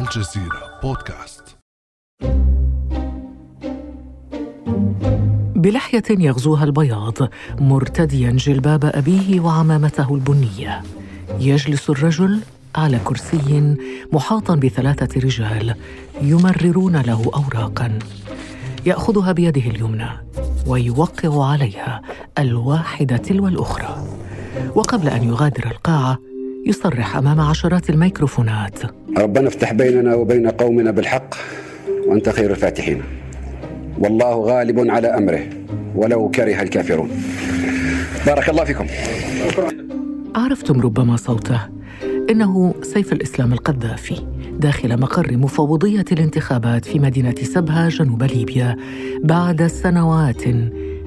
الجزيرة 0.00 0.80
بودكاست. 0.82 1.56
بلحية 5.54 6.02
يغزوها 6.10 6.64
البياض 6.64 7.14
مرتديا 7.58 8.30
جلباب 8.30 8.84
أبيه 8.84 9.40
وعمامته 9.40 10.14
البنية. 10.14 10.82
يجلس 11.38 11.90
الرجل 11.90 12.40
على 12.76 12.98
كرسي 13.04 13.76
محاطا 14.12 14.54
بثلاثة 14.54 15.20
رجال 15.20 15.74
يمررون 16.22 16.96
له 16.96 17.30
أوراقا. 17.34 17.98
يأخذها 18.86 19.32
بيده 19.32 19.70
اليمنى 19.70 20.10
ويوقع 20.66 21.44
عليها 21.44 22.02
الواحدة 22.38 23.16
تلو 23.16 23.48
الأخرى 23.48 24.04
وقبل 24.74 25.08
أن 25.08 25.24
يغادر 25.24 25.66
القاعة 25.66 26.18
يصرح 26.66 27.16
أمام 27.16 27.40
عشرات 27.40 27.90
الميكروفونات. 27.90 28.78
ربنا 29.18 29.48
افتح 29.48 29.72
بيننا 29.72 30.14
وبين 30.14 30.48
قومنا 30.48 30.90
بالحق 30.90 31.34
وأنت 32.06 32.28
خير 32.28 32.50
الفاتحين. 32.50 33.02
والله 33.98 34.34
غالب 34.34 34.90
على 34.90 35.08
أمره 35.08 35.40
ولو 35.94 36.30
كره 36.30 36.62
الكافرون. 36.62 37.10
بارك 38.26 38.48
الله 38.48 38.64
فيكم. 38.64 38.86
عرفتم 40.36 40.80
ربما 40.80 41.16
صوته. 41.16 41.60
إنه 42.30 42.74
سيف 42.82 43.12
الإسلام 43.12 43.52
القذافي 43.52 44.26
داخل 44.58 45.00
مقر 45.00 45.36
مفوضية 45.36 46.04
الانتخابات 46.12 46.84
في 46.84 46.98
مدينة 46.98 47.34
سبها 47.42 47.88
جنوب 47.88 48.22
ليبيا 48.22 48.76
بعد 49.22 49.66
سنوات 49.66 50.48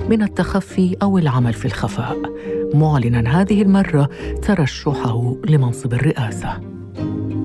من 0.09 0.21
التخفي 0.23 0.95
أو 1.01 1.17
العمل 1.17 1.53
في 1.53 1.65
الخفاء. 1.65 2.17
معلنا 2.73 3.41
هذه 3.41 3.61
المرة 3.61 4.09
ترشحه 4.41 5.35
لمنصب 5.49 5.93
الرئاسة. 5.93 6.61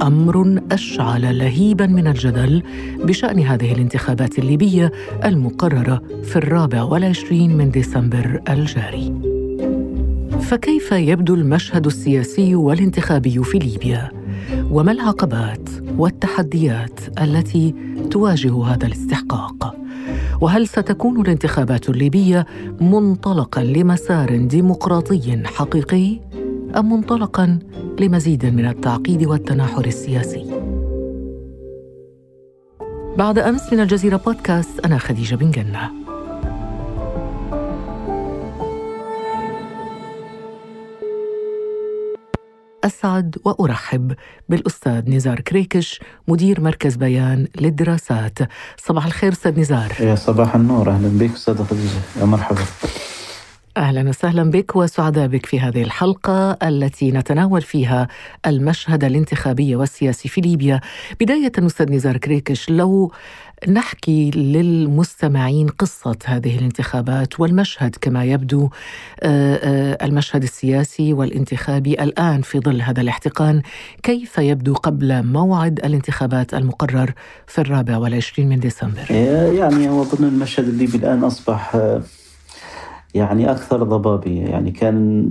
أمر 0.03 0.61
أشعل 0.73 1.39
لهيبا 1.39 1.87
من 1.87 2.07
الجدل 2.07 2.63
بشأن 3.05 3.39
هذه 3.39 3.73
الانتخابات 3.73 4.39
الليبية 4.39 4.93
المقررة 5.25 6.03
في 6.23 6.37
الرابع 6.37 6.83
والعشرين 6.83 7.57
من 7.57 7.71
ديسمبر 7.71 8.41
الجاري. 8.49 9.13
فكيف 10.41 10.93
يبدو 10.93 11.35
المشهد 11.35 11.87
السياسي 11.87 12.55
والانتخابي 12.55 13.45
في 13.45 13.59
ليبيا؟ 13.59 14.11
وما 14.71 14.93
العقبات؟ 14.93 15.88
والتحديات 15.99 17.01
التي 17.23 17.75
تواجه 18.11 18.65
هذا 18.65 18.87
الاستحقاق. 18.87 19.75
وهل 20.41 20.69
ستكون 20.69 21.21
الانتخابات 21.21 21.89
الليبية 21.89 22.47
منطلقا 22.81 23.63
لمسار 23.63 24.37
ديمقراطي 24.37 25.43
حقيقي 25.47 26.21
أم 26.77 26.93
منطلقا 26.93 27.59
لمزيد 28.01 28.47
من 28.47 28.67
التعقيد 28.67 29.27
والتناحر 29.27 29.87
السياسي؟ 29.87 30.45
بعد 33.19 33.39
أمس 33.39 33.73
من 33.73 33.81
الجزيرة 33.81 34.17
بودكاست 34.17 34.81
أنا 34.81 34.99
خديجة 34.99 35.35
بن 35.35 35.51
جنة. 35.51 36.08
أسعد 42.89 43.37
وأرحب 43.45 44.15
بالأستاذ 44.49 45.11
نزار 45.11 45.41
كريكش 45.41 46.01
مدير 46.29 46.61
مركز 46.61 46.97
بيان 46.97 47.47
للدراسات. 47.61 48.39
صباح 48.77 49.07
الخير 49.07 49.33
أستاذ 49.33 49.61
نزار. 49.61 49.93
يا 50.01 50.15
صباح 50.15 50.55
النور 50.55 50.91
أهلا 50.91 51.09
بك 51.19 51.35
أستاذ 51.35 51.65
خديجة. 51.65 52.01
يا 52.21 52.25
مرحبا. 52.25 52.61
أهلا 53.79 54.09
وسهلا 54.09 54.51
بك 54.51 54.77
وسعداء 54.77 55.27
بك 55.27 55.47
في 55.47 55.61
هذه 55.61 55.83
الحلقة 55.83 56.53
التي 56.63 57.11
نتناول 57.11 57.63
فيها 57.63 58.09
المشهد 58.47 59.05
الانتخابي 59.05 59.77
والسياسي 59.77 60.29
في 60.29 60.41
ليبيا. 60.41 60.81
بداية 61.21 61.53
أستاذ 61.59 61.93
نزار 61.93 62.17
كريكش 62.17 62.71
لو 62.71 63.13
نحكي 63.69 64.31
للمستمعين 64.31 65.69
قصة 65.69 66.17
هذه 66.25 66.59
الانتخابات 66.59 67.41
والمشهد 67.41 67.97
كما 68.01 68.25
يبدو 68.25 68.71
المشهد 70.03 70.43
السياسي 70.43 71.13
والانتخابي 71.13 72.03
الآن 72.03 72.43
في 72.43 72.61
ظل 72.61 72.83
هذا 72.83 73.01
الاحتقان، 73.01 73.63
كيف 74.03 74.39
يبدو 74.39 74.75
قبل 74.75 75.23
موعد 75.23 75.79
الانتخابات 75.85 76.55
المقرر 76.55 77.13
في 77.47 77.61
الرابع 77.61 77.97
والعشرين 77.97 78.49
من 78.49 78.61
ديسمبر؟ 78.61 79.11
يعني 79.11 79.89
هو 79.89 80.03
ضمن 80.03 80.29
المشهد 80.29 80.69
الليبي 80.69 80.97
الآن 80.97 81.25
أصبح 81.25 81.77
يعني 83.15 83.51
أكثر 83.51 83.83
ضبابية. 83.83 84.43
يعني 84.43 84.71
كان 84.71 85.29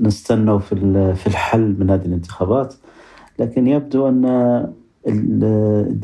نستنى 0.00 0.60
في 0.60 0.74
في 1.14 1.26
الحل 1.26 1.76
من 1.78 1.90
هذه 1.90 2.04
الانتخابات 2.06 2.74
لكن 3.38 3.66
يبدو 3.66 4.08
أن 4.08 4.24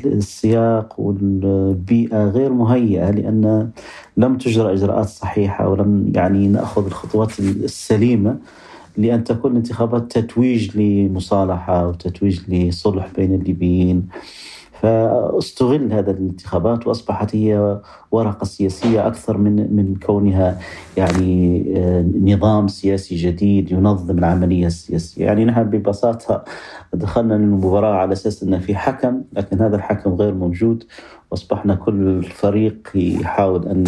السياق 0.04 1.00
والبيئة 1.00 2.24
غير 2.24 2.52
مهيئة 2.52 3.10
لأن 3.10 3.70
لم 4.16 4.38
تجرى 4.38 4.72
إجراءات 4.72 5.08
صحيحة 5.08 5.68
ولم 5.68 6.12
يعني 6.14 6.48
نأخذ 6.48 6.86
الخطوات 6.86 7.40
السليمة 7.40 8.38
لأن 8.96 9.24
تكون 9.24 9.50
الانتخابات 9.50 10.12
تتويج 10.12 10.76
لمصالحة 10.76 11.88
وتتويج 11.88 12.40
لصلح 12.48 13.10
بين 13.16 13.34
الليبيين. 13.34 14.08
فاستغل 14.80 15.92
هذا 15.92 16.10
الانتخابات 16.10 16.86
وأصبحت 16.86 17.36
هي 17.36 17.80
ورقة 18.12 18.44
سياسية 18.44 19.06
أكثر 19.06 19.38
من 19.38 19.76
من 19.76 19.94
كونها 20.06 20.58
يعني 20.96 21.64
نظام 22.24 22.68
سياسي 22.68 23.16
جديد 23.16 23.72
ينظم 23.72 24.18
العملية 24.18 24.66
السياسية، 24.66 25.24
يعني 25.24 25.44
نحن 25.44 25.62
ببساطة 25.62 26.44
دخلنا 26.92 27.34
للمباراة 27.34 27.94
على 27.94 28.12
أساس 28.12 28.42
ان 28.42 28.58
في 28.58 28.74
حكم 28.74 29.22
لكن 29.32 29.62
هذا 29.62 29.76
الحكم 29.76 30.14
غير 30.14 30.34
موجود 30.34 30.84
وأصبحنا 31.30 31.74
كل 31.74 32.22
فريق 32.22 32.88
يحاول 32.94 33.68
أن 33.68 33.84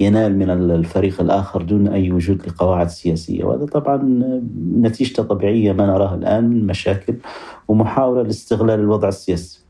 ينال 0.00 0.38
من 0.38 0.50
الفريق 0.50 1.20
الآخر 1.20 1.62
دون 1.62 1.88
أي 1.88 2.12
وجود 2.12 2.46
لقواعد 2.46 2.88
سياسية، 2.88 3.44
وهذا 3.44 3.64
طبعا 3.64 4.22
نتيجته 4.80 5.22
طبيعية 5.22 5.72
ما 5.72 5.86
نراه 5.86 6.14
الآن 6.14 6.50
من 6.50 6.66
مشاكل 6.66 7.14
ومحاولة 7.68 8.22
لاستغلال 8.22 8.80
الوضع 8.80 9.08
السياسي. 9.08 9.62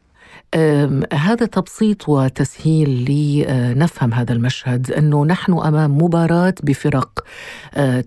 هذا 1.13 1.47
تبسيط 1.47 2.09
وتسهيل 2.09 3.05
لنفهم 3.11 4.15
هذا 4.15 4.33
المشهد 4.33 4.91
أنه 4.91 5.25
نحن 5.25 5.53
أمام 5.53 5.99
مباراة 6.03 6.55
بفرق 6.63 7.25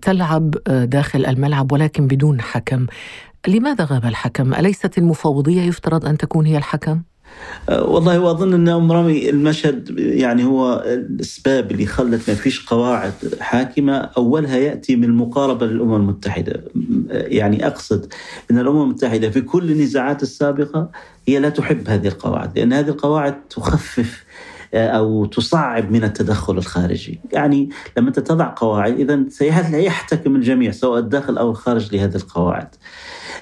تلعب 0.02 0.50
داخل 0.68 1.26
الملعب 1.26 1.72
ولكن 1.72 2.06
بدون 2.06 2.40
حكم. 2.40 2.86
لماذا 3.48 3.84
غاب 3.84 4.04
الحكم؟ 4.04 4.54
أليست 4.54 4.98
المفوضية 4.98 5.62
يفترض 5.62 6.06
أن 6.06 6.18
تكون 6.18 6.46
هي 6.46 6.56
الحكم؟ 6.56 7.02
والله 7.68 8.20
واظن 8.20 8.54
ان 8.54 8.68
ام 8.68 8.92
رامي 8.92 9.30
المشهد 9.30 9.98
يعني 9.98 10.44
هو 10.44 10.82
الاسباب 10.86 11.70
اللي 11.70 11.86
خلت 11.86 12.30
ما 12.30 12.34
فيش 12.34 12.66
قواعد 12.66 13.12
حاكمة. 13.40 13.96
أولها 13.96 14.56
يأتي 14.56 14.96
من 14.96 15.04
المقاربه 15.04 15.66
للأمم 15.66 15.94
المتحدة. 15.94 16.64
يعني 17.10 17.66
أقصد 17.66 18.12
أن 18.50 18.58
الأمم 18.58 18.82
المتحدة 18.82 19.30
في 19.30 19.40
كل 19.40 19.70
النزاعات 19.70 20.22
السابقة 20.22 20.90
هي 21.28 21.38
لا 21.38 21.48
تحب 21.48 21.88
هذه 21.88 22.06
القواعد 22.08 22.58
لأن 22.58 22.72
هذه 22.72 22.88
القواعد 22.88 23.48
تخفف 23.48 24.24
أو 24.74 25.26
تصعب 25.26 25.90
من 25.90 26.04
التدخل 26.04 26.58
الخارجي، 26.58 27.20
يعني 27.32 27.70
لما 27.96 28.08
أنت 28.08 28.18
تضع 28.18 28.54
قواعد 28.56 29.00
إذا 29.00 29.24
سيحتكم 29.28 30.36
الجميع 30.36 30.70
سواء 30.70 30.98
الداخل 30.98 31.38
أو 31.38 31.50
الخارج 31.50 31.94
لهذه 31.94 32.16
القواعد. 32.16 32.68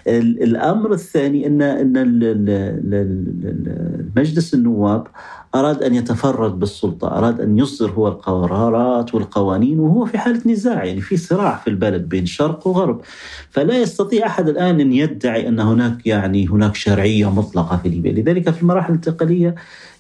الأمر 0.07 0.93
الثاني 0.93 1.47
ان 1.47 1.63
إن 1.63 1.95
مجلس 4.17 4.55
النواب 4.55 5.07
أراد 5.55 5.83
أن 5.83 5.95
يتفرد 5.95 6.59
بالسلطة، 6.59 7.19
أراد 7.19 7.41
أن 7.41 7.59
يصدر 7.59 7.91
هو 7.91 8.09
القرارات 8.09 9.15
والقوانين 9.15 9.81
وهو 9.81 10.05
في 10.05 10.19
حالة 10.19 10.41
نزاع 10.47 10.85
يعني 10.85 11.01
في 11.01 11.17
صراع 11.17 11.57
في 11.57 11.71
البلد 11.71 12.09
بين 12.09 12.27
شرق 12.27 12.67
وغرب. 12.67 13.01
فلا 13.51 13.79
يستطيع 13.79 14.27
أحد 14.27 14.49
الآن 14.49 14.81
أن 14.81 14.93
يدعي 14.93 15.49
أن 15.49 15.61
هناك 15.61 16.07
يعني 16.07 16.47
هناك 16.47 16.75
شرعية 16.75 17.31
مطلقة 17.31 17.77
في 17.77 17.89
ليبيا، 17.89 18.13
لذلك 18.13 18.51
في 18.51 18.63
المراحل 18.63 18.89
الانتقالية 18.89 19.55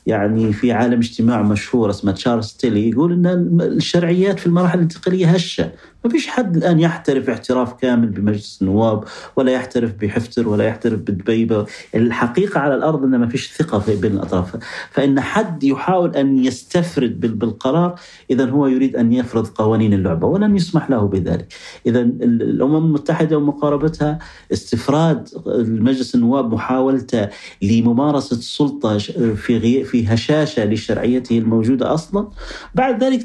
يعني 0.06 0.52
في 0.52 0.73
عالم 0.73 0.99
اجتماع 0.99 1.43
مشهور 1.43 1.90
اسمه 1.90 2.12
تشارلز 2.12 2.52
تيلي 2.52 2.90
يقول 2.90 3.12
إن 3.12 3.58
الشرعيات 3.61 4.38
في 4.38 4.46
المراحل 4.46 4.79
الانتقالية 4.79 5.26
هشة، 5.26 5.70
ما 6.05 6.11
فيش 6.11 6.26
حد 6.26 6.56
الآن 6.56 6.81
يحترف 6.81 7.29
اعتراف 7.29 7.73
كامل 7.73 8.06
بمجلس 8.06 8.58
النواب 8.62 9.05
ولا 9.37 9.52
يحترف 9.52 9.93
بحفتر 10.00 10.49
ولا 10.49 10.64
يحترف 10.64 10.99
بدبيبه، 10.99 11.67
الحقيقة 11.94 12.61
على 12.61 12.75
الأرض 12.75 13.05
إن 13.05 13.17
ما 13.17 13.29
فيش 13.29 13.52
ثقة 13.52 13.82
بين 14.00 14.12
الأطراف، 14.12 14.56
فإن 14.90 15.20
حد 15.20 15.44
يحاول 15.62 16.17
أن 16.17 16.44
يستفرد 16.44 17.38
بالقرار 17.38 17.94
اذا 18.31 18.50
هو 18.50 18.67
يريد 18.67 18.96
أن 18.96 19.12
يفرض 19.12 19.46
قوانين 19.46 19.93
اللعبة 19.93 20.26
ولن 20.26 20.56
يسمح 20.56 20.91
له 20.91 21.08
بذلك. 21.08 21.55
اذا 21.87 22.00
الأمم 22.00 22.76
المتحدة 22.76 23.38
ومقاربتها 23.38 24.19
استفراد 24.52 25.29
مجلس 25.67 26.14
النواب 26.14 26.52
محاولته 26.55 27.29
لممارسة 27.62 28.37
السلطه. 28.37 28.99
في 29.35 29.85
في 29.85 30.06
هشاشة 30.06 30.64
لشرعيته 30.64 31.38
الموجودة 31.38 31.94
أصلا 31.94 32.29
بعد 32.75 33.05
ذلك 33.05 33.23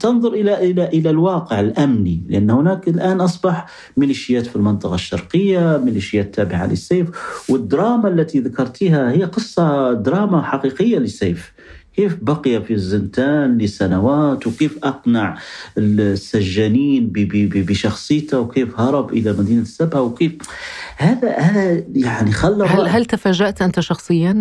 تنظر 0.00 0.32
إلى 0.32 0.70
إلى 0.70 0.88
إلى 0.88 1.10
الواقع 1.10 1.60
الأمني 1.60 2.22
لأن 2.28 2.50
هناك 2.50 2.88
الآن 2.88 3.20
أصبح 3.20 3.66
ميليشيات 3.96 4.46
في 4.46 4.56
المنطقة 4.56 4.94
الشرقية 4.94 5.80
ميليشيات 5.84 6.34
تابعة 6.34 6.66
للسيف 6.66 7.08
والدراما 7.48 8.08
التي 8.08 8.38
ذكرتيها 8.38 9.10
هي 9.10 9.24
قصة 9.24 9.92
دراما 9.92 10.42
حقيقية 10.42 10.98
للسيف 10.98 11.31
كيف؟ 11.96 12.18
بقي 12.22 12.62
في 12.62 12.72
الزنتان 12.72 13.58
لسنوات؟ 13.58 14.46
وكيف 14.46 14.78
أقنع 14.84 15.38
السجانين 15.78 17.10
بشخصيته؟ 17.54 18.40
وكيف 18.40 18.80
هرب 18.80 19.12
إلى 19.12 19.32
مدينة 19.32 19.62
السبها 19.62 20.00
وكيف؟ 20.00 20.32
هذا 20.96 21.38
هذا 21.38 21.84
يعني 21.94 22.32
خلى 22.32 22.64
هل 22.64 22.88
هل 22.88 23.04
تفاجأت 23.04 23.62
أنت 23.62 23.80
شخصيا 23.80 24.32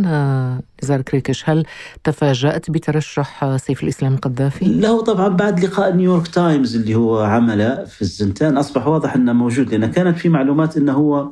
نزار 0.83 1.01
كريكش؟ 1.01 1.49
هل 1.49 1.65
تفاجأت 2.03 2.71
بترشح 2.71 3.57
سيف 3.57 3.83
الإسلام 3.83 4.13
القذافي؟ 4.13 4.65
لا 4.65 5.01
طبعا 5.01 5.27
بعد 5.27 5.65
لقاء 5.65 5.95
نيويورك 5.95 6.27
تايمز 6.27 6.75
اللي 6.75 6.95
هو 6.95 7.19
عمله 7.19 7.85
في 7.85 8.01
الزنتان 8.01 8.57
أصبح 8.57 8.87
واضح 8.87 9.15
أنه 9.15 9.33
موجود 9.33 9.73
لأن 9.73 9.91
كانت 9.91 10.17
في 10.17 10.29
معلومات 10.29 10.77
أنه 10.77 10.93
هو 10.93 11.31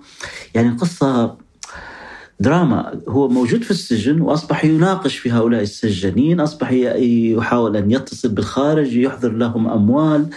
يعني 0.55 0.69
قصة 0.69 1.37
دراما 2.39 3.01
هو 3.07 3.27
موجود 3.27 3.63
في 3.63 3.71
السجن 3.71 4.21
وأصبح 4.21 4.65
يناقش 4.65 5.17
في 5.17 5.31
هؤلاء 5.31 5.61
السجانين، 5.61 6.39
أصبح 6.39 6.71
يحاول 6.71 7.77
أن 7.77 7.91
يتصل 7.91 8.29
بالخارج 8.29 8.95
يحضر 8.95 9.31
لهم 9.31 9.67
أموال 9.67 10.29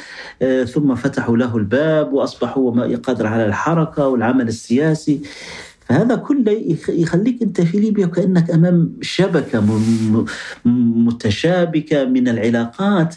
آه، 0.43 0.65
ثم 0.65 0.95
فتحوا 0.95 1.37
له 1.37 1.57
الباب 1.57 2.13
واصبح 2.13 2.59
هو 2.59 2.97
قادر 3.05 3.27
على 3.27 3.47
الحركة 3.47 4.09
والعمل 4.09 4.49
السياسي. 4.49 5.21
فهذا 5.89 6.15
كله 6.15 6.77
يخليك 6.89 7.43
أنت 7.43 7.61
في 7.61 7.81
ليبيا 7.81 8.07
كانك 8.07 8.51
أمام 8.51 8.93
شبكة 9.01 9.63
متشابكة 10.65 12.05
من 12.05 12.29
العلاقات 12.29 13.15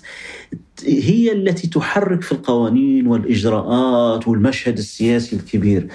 هي 0.84 1.32
التي 1.32 1.68
تحرك 1.68 2.22
في 2.22 2.32
القوانين 2.32 3.08
والإجراءات 3.08 4.28
والمشهد 4.28 4.78
السياسي 4.78 5.36
الكبير. 5.36 5.88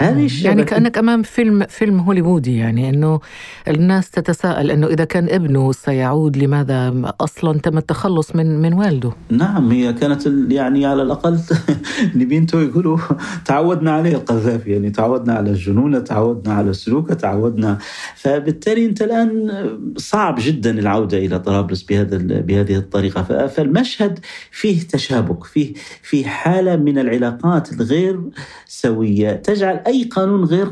هذه 0.00 0.24
الشبكة 0.24 0.48
يعني 0.48 0.64
كأنك 0.64 0.98
أمام 0.98 1.22
فيلم 1.22 1.66
فيلم 1.66 2.00
هوليوودي 2.00 2.56
يعني 2.56 2.88
أنه 2.90 3.20
الناس 3.68 4.10
تتساءل 4.10 4.70
أنه 4.70 4.86
إذا 4.86 5.04
كان 5.04 5.28
ابنه 5.28 5.72
سيعود 5.72 6.36
لماذا 6.36 7.12
أصلا 7.20 7.58
تم 7.58 7.78
التخلص 7.78 8.36
من 8.36 8.62
من 8.62 8.72
والده؟ 8.72 9.12
نعم 9.30 9.70
هي 9.70 9.92
كانت 9.92 10.26
يعني 10.48 10.86
على 10.86 11.02
الأقل 11.02 11.38
اللي 12.14 12.46
يقولوا 12.54 12.98
تعودنا 13.44 13.92
عليه 13.92 14.14
القذافي 14.14 14.70
يعني 14.70 14.90
تعودنا 14.90 15.34
على 15.34 15.50
الجنون 15.50 16.04
تعودنا 16.04 16.54
على 16.54 16.72
سلوكه 16.72 17.14
تعودنا. 17.14 17.78
فبالتالي 18.14 18.86
أنت 18.86 19.02
الآن 19.02 19.50
صعب 19.96 20.36
جدا 20.38 20.70
العودة 20.70 21.18
إلى 21.18 21.38
طرابلس 21.38 21.82
بهذا 21.82 22.16
بهذه 22.18 22.76
الطريقة. 22.76 23.46
فالمشهد 23.46 24.18
فيه 24.50 24.80
تشابك 24.88 25.44
فيه 25.44 25.72
في 26.02 26.24
حالة 26.24 26.76
من 26.76 26.98
العلاقات 26.98 27.72
الغير 27.72 28.20
سوية. 28.66 29.32
تجعل 29.32 29.80
أي 29.90 30.04
قانون 30.04 30.44
غير 30.44 30.70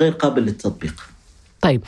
غير 0.00 0.12
قابل 0.12 0.42
للتطبيق. 0.42 0.94
طيب 1.64 1.82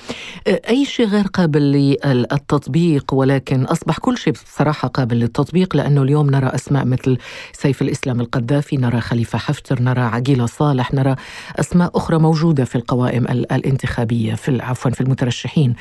أي 0.46 0.84
شيء 0.84 1.06
غير 1.06 1.26
قابل 1.26 1.62
للتطبيق 1.62 3.14
ولكن 3.14 3.64
أصبح 3.64 3.99
كل 3.99 4.19
شيء 4.19 4.32
بصراحة 4.32 4.88
قابل 4.88 5.17
للتطبيق 5.17 5.76
لأنه 5.76 6.02
اليوم 6.02 6.31
نرى 6.31 6.46
أسماء 6.46 6.84
مثل 6.84 7.19
سيف 7.52 7.82
الإسلام 7.82 8.20
القذافي 8.20 8.76
نرى 8.76 9.00
خليفة 9.00 9.38
حفتر 9.38 9.82
نرى 9.82 10.00
عقيلة 10.00 10.46
صالح 10.46 10.94
نرى 10.94 11.17
أسماء 11.56 11.90
أخرى 11.94 12.19
موجودة 12.19 12.64
في 12.64 12.76
القوائم 12.76 13.26
الانتخابية 13.29 14.34
في 14.34 14.62
عفوا 14.62 14.90
في 14.90 15.00
المترشحين. 15.00 15.75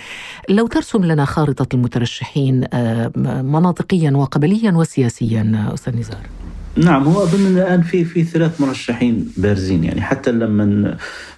لو 0.49 0.67
ترسم 0.67 1.05
لنا 1.05 1.25
خارطة 1.25 1.67
المترشحين 1.73 2.67
آه، 2.73 3.11
مناطقيا 3.41 4.11
وقبليا 4.11 4.71
وسياسيا 4.71 5.71
أستاذ 5.73 5.97
نزار. 5.97 6.44
نعم 6.77 7.03
هو 7.03 7.23
اظن 7.23 7.57
الآن 7.57 7.81
في 7.81 8.05
في 8.05 8.23
ثلاث 8.23 8.61
مرشحين 8.61 9.31
بارزين 9.37 9.83
يعني 9.83 10.01
حتى 10.01 10.31
لما 10.31 10.97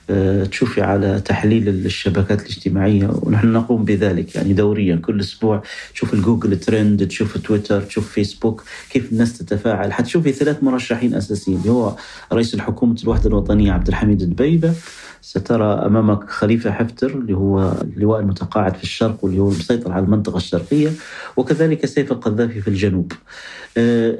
آه، 0.09 0.43
تشوفي 0.43 0.81
على 0.81 1.21
تحليل 1.25 1.69
الشبكات 1.69 2.41
الاجتماعية 2.41 3.09
ونحن 3.21 3.47
نقوم 3.47 3.85
بذلك 3.85 4.35
يعني 4.35 4.53
دوريا 4.53 4.95
كل 4.95 5.19
أسبوع 5.19 5.63
تشوف 5.93 6.13
ال 6.13 6.20
Google 6.20 6.59
Trends 6.59 7.07
تشوف 7.07 7.37
تويتر 7.37 7.81
تشوف 7.81 8.11
فيسبوك 8.11 8.63
كيف 8.89 9.11
الناس 9.11 9.37
تتفاعل. 9.37 9.93
حتشوفي 9.93 10.31
ثلاث 10.31 10.63
مرشحين 10.63 11.15
أساسيين 11.15 11.57
اللي 11.57 11.71
هو 11.71 11.95
رئيس 12.33 12.53
الحكومة 12.53 12.95
الوحدة 13.03 13.29
الوطنية 13.29 13.71
عبد 13.71 13.87
الحميد 13.87 14.21
الدبيبه 14.21 14.73
سترى 15.27 15.65
أمامك 15.65 16.29
خليفة 16.29 16.71
حفتر 16.71 17.07
اللي 17.07 17.33
هو 17.33 17.73
اللواء 17.81 18.19
المتقاعد 18.19 18.75
في 18.75 18.83
الشرق 18.83 19.17
واللي 19.21 19.39
هو 19.39 19.49
المسيطر 19.51 19.91
على 19.91 20.05
المنطقة 20.05 20.37
الشرقية 20.37 20.89
وكذلك 21.37 21.85
سيف 21.85 22.11
القذافي 22.11 22.61
في 22.61 22.67
الجنوب. 22.67 23.11
آه، 23.77 24.11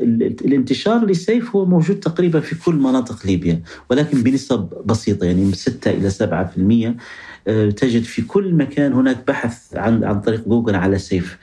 الانتشار 0.45 1.06
لسيف 1.06 1.56
هو 1.56 1.65
موجود 1.65 2.00
تقريبا 2.00 2.39
في 2.39 2.56
كل 2.56 2.75
مناطق 2.75 3.25
ليبيا 3.25 3.62
ولكن 3.89 4.24
بنسب 4.24 4.69
بسيطة 4.86 5.25
يعني 5.25 5.45
من 5.45 5.54
6 5.54 5.92
إلى 5.92 6.09
7% 6.09 6.88
آه، 6.88 6.95
تجد 7.76 8.04
في 8.04 8.22
كل 8.22 8.54
مكان 8.54 8.94
هناك 8.94 9.18
بحث 9.28 9.76
عن 9.76 10.04
عن 10.04 10.22
طريق 10.22 10.48
جوجل 10.48 10.76
على 10.76 10.98
سيف. 10.98 11.38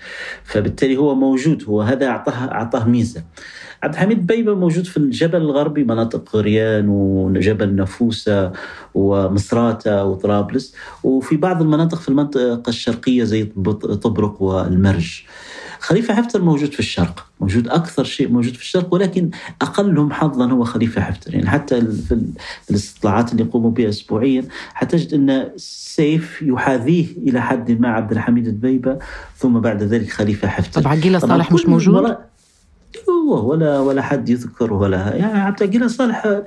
فبالتالي 0.44 0.96
هو 0.96 1.14
موجود 1.14 1.64
هو 1.64 1.82
هذا 1.82 2.06
أعطاه 2.06 2.32
أعطاه 2.32 2.88
ميزة. 2.88 3.22
عبد 3.82 3.94
الحميد 3.94 4.26
بيبة 4.26 4.54
موجود 4.54 4.84
في 4.84 4.96
الجبل 4.96 5.36
الغربي 5.36 5.84
مناطق 5.84 6.36
غريان 6.36 6.88
وجبل 6.88 7.76
نفوسة 7.76 8.52
ومصراتة 8.94 10.04
وطرابلس. 10.04 10.74
وفي 11.02 11.36
بعض 11.36 11.62
المناطق 11.62 11.98
في 11.98 12.08
المنطقة 12.08 12.62
الشرقية 12.68 13.24
زي 13.24 13.44
طبرق 14.02 14.42
والمرج. 14.42 15.24
خليفة 15.84 16.14
حفتر 16.14 16.42
موجود 16.42 16.72
في 16.72 16.80
الشرق 16.80 17.26
موجود 17.40 17.68
أكثر 17.68 18.04
شيء 18.04 18.28
موجود 18.28 18.54
في 18.54 18.62
الشرق 18.62 18.94
ولكن 18.94 19.30
أقلهم 19.62 20.12
حظا 20.12 20.50
هو 20.50 20.64
خليفة 20.64 21.00
حفتر 21.00 21.34
يعني 21.34 21.48
حتى 21.48 21.80
في 21.80 22.20
الاستطلاعات 22.70 23.32
اللي 23.32 23.42
يقوموا 23.44 23.70
بها 23.70 23.88
أسبوعيا 23.88 24.44
حتجد 24.74 25.14
أن 25.14 25.50
سيف 25.56 26.42
يحاذيه 26.42 27.06
إلى 27.16 27.42
حد 27.42 27.80
ما 27.80 27.88
عبد 27.88 28.12
الحميد 28.12 28.46
الدبيبة 28.46 28.98
ثم 29.36 29.58
بعد 29.60 29.82
ذلك 29.82 30.10
خليفة 30.10 30.48
حفتر 30.48 30.80
طبعا 30.80 30.94
جيلة 30.94 31.18
صالح 31.18 31.52
مش 31.52 31.66
موجود؟ 31.66 32.16
هو 33.10 33.50
ولا 33.50 33.80
ولا 33.80 34.02
حد 34.02 34.28
يذكر 34.28 34.72
ولا 34.72 35.16
يعني 35.16 35.40
عبد 35.40 35.62
القيل 35.62 35.90
صالح 35.90 36.42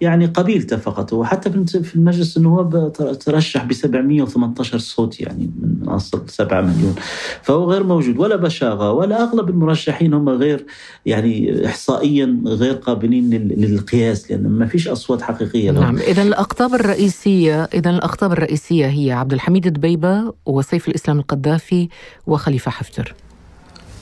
يعني 0.00 0.26
قبيلته 0.26 0.76
فقط. 0.76 1.12
وحتى 1.12 1.50
في 1.66 1.94
المجلس 1.94 2.36
النواب 2.36 2.92
ترشح 3.26 3.64
ب 3.64 3.72
718 3.72 4.78
صوت 4.78 5.20
يعني 5.20 5.50
من 5.60 5.88
أصل 5.88 6.28
7 6.28 6.60
مليون. 6.60 6.94
فهو 7.42 7.70
غير 7.70 7.82
موجود 7.82 8.18
ولا 8.18 8.36
بشاغه 8.36 8.92
ولا 8.92 9.22
أغلب 9.22 9.48
المرشحين 9.48 10.14
هم 10.14 10.28
غير 10.28 10.66
يعني 11.06 11.66
احصائيا 11.66 12.42
غير 12.46 12.74
قابلين 12.74 13.30
للقياس 13.30 14.30
لأن 14.30 14.48
ما 14.48 14.66
فيش 14.66 14.88
أصوات 14.88 15.22
حقيقية 15.22 15.70
لهم. 15.70 15.82
نعم 15.82 15.96
اذا 15.96 16.22
الأقطاب 16.22 16.74
الرئيسية 16.74 17.64
اذا 17.64 17.90
الأقطاب 17.90 18.32
الرئيسية 18.32 18.86
هي 18.86 19.12
عبد 19.12 19.32
الحميد 19.32 19.66
الدبيبة 19.66 20.32
وسيف 20.46 20.88
الإسلام 20.88 21.18
القذافي 21.18 21.88
وخليفة 22.26 22.70
حفتر. 22.70 23.14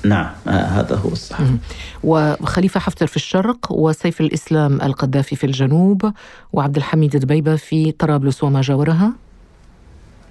نعم. 0.04 0.30
آه 0.48 0.50
هذا 0.50 0.96
هو 0.96 1.08
الصح 1.08 1.38
وخليفة 2.04 2.80
حفتر 2.80 3.06
في 3.06 3.16
الشرق 3.16 3.72
وسيف 3.72 4.20
الإسلام 4.20 4.82
القذافي 4.82 5.36
في 5.36 5.44
الجنوب 5.44 6.12
وعبد 6.52 6.76
الحميد 6.76 7.16
دبيبة 7.16 7.56
في 7.56 7.92
طرابلس 7.92 8.44
وما 8.44 8.60
جاورها. 8.60 9.12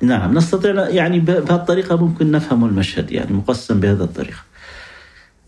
نعم 0.01 0.37
نستطيع 0.37 0.89
يعني 0.89 1.19
بهالطريقة 1.19 1.95
ممكن 1.95 2.31
نفهم 2.31 2.65
المشهد 2.65 3.11
يعني 3.11 3.33
مقسم 3.33 3.79
بهذا 3.79 4.03
الطريقة. 4.03 4.48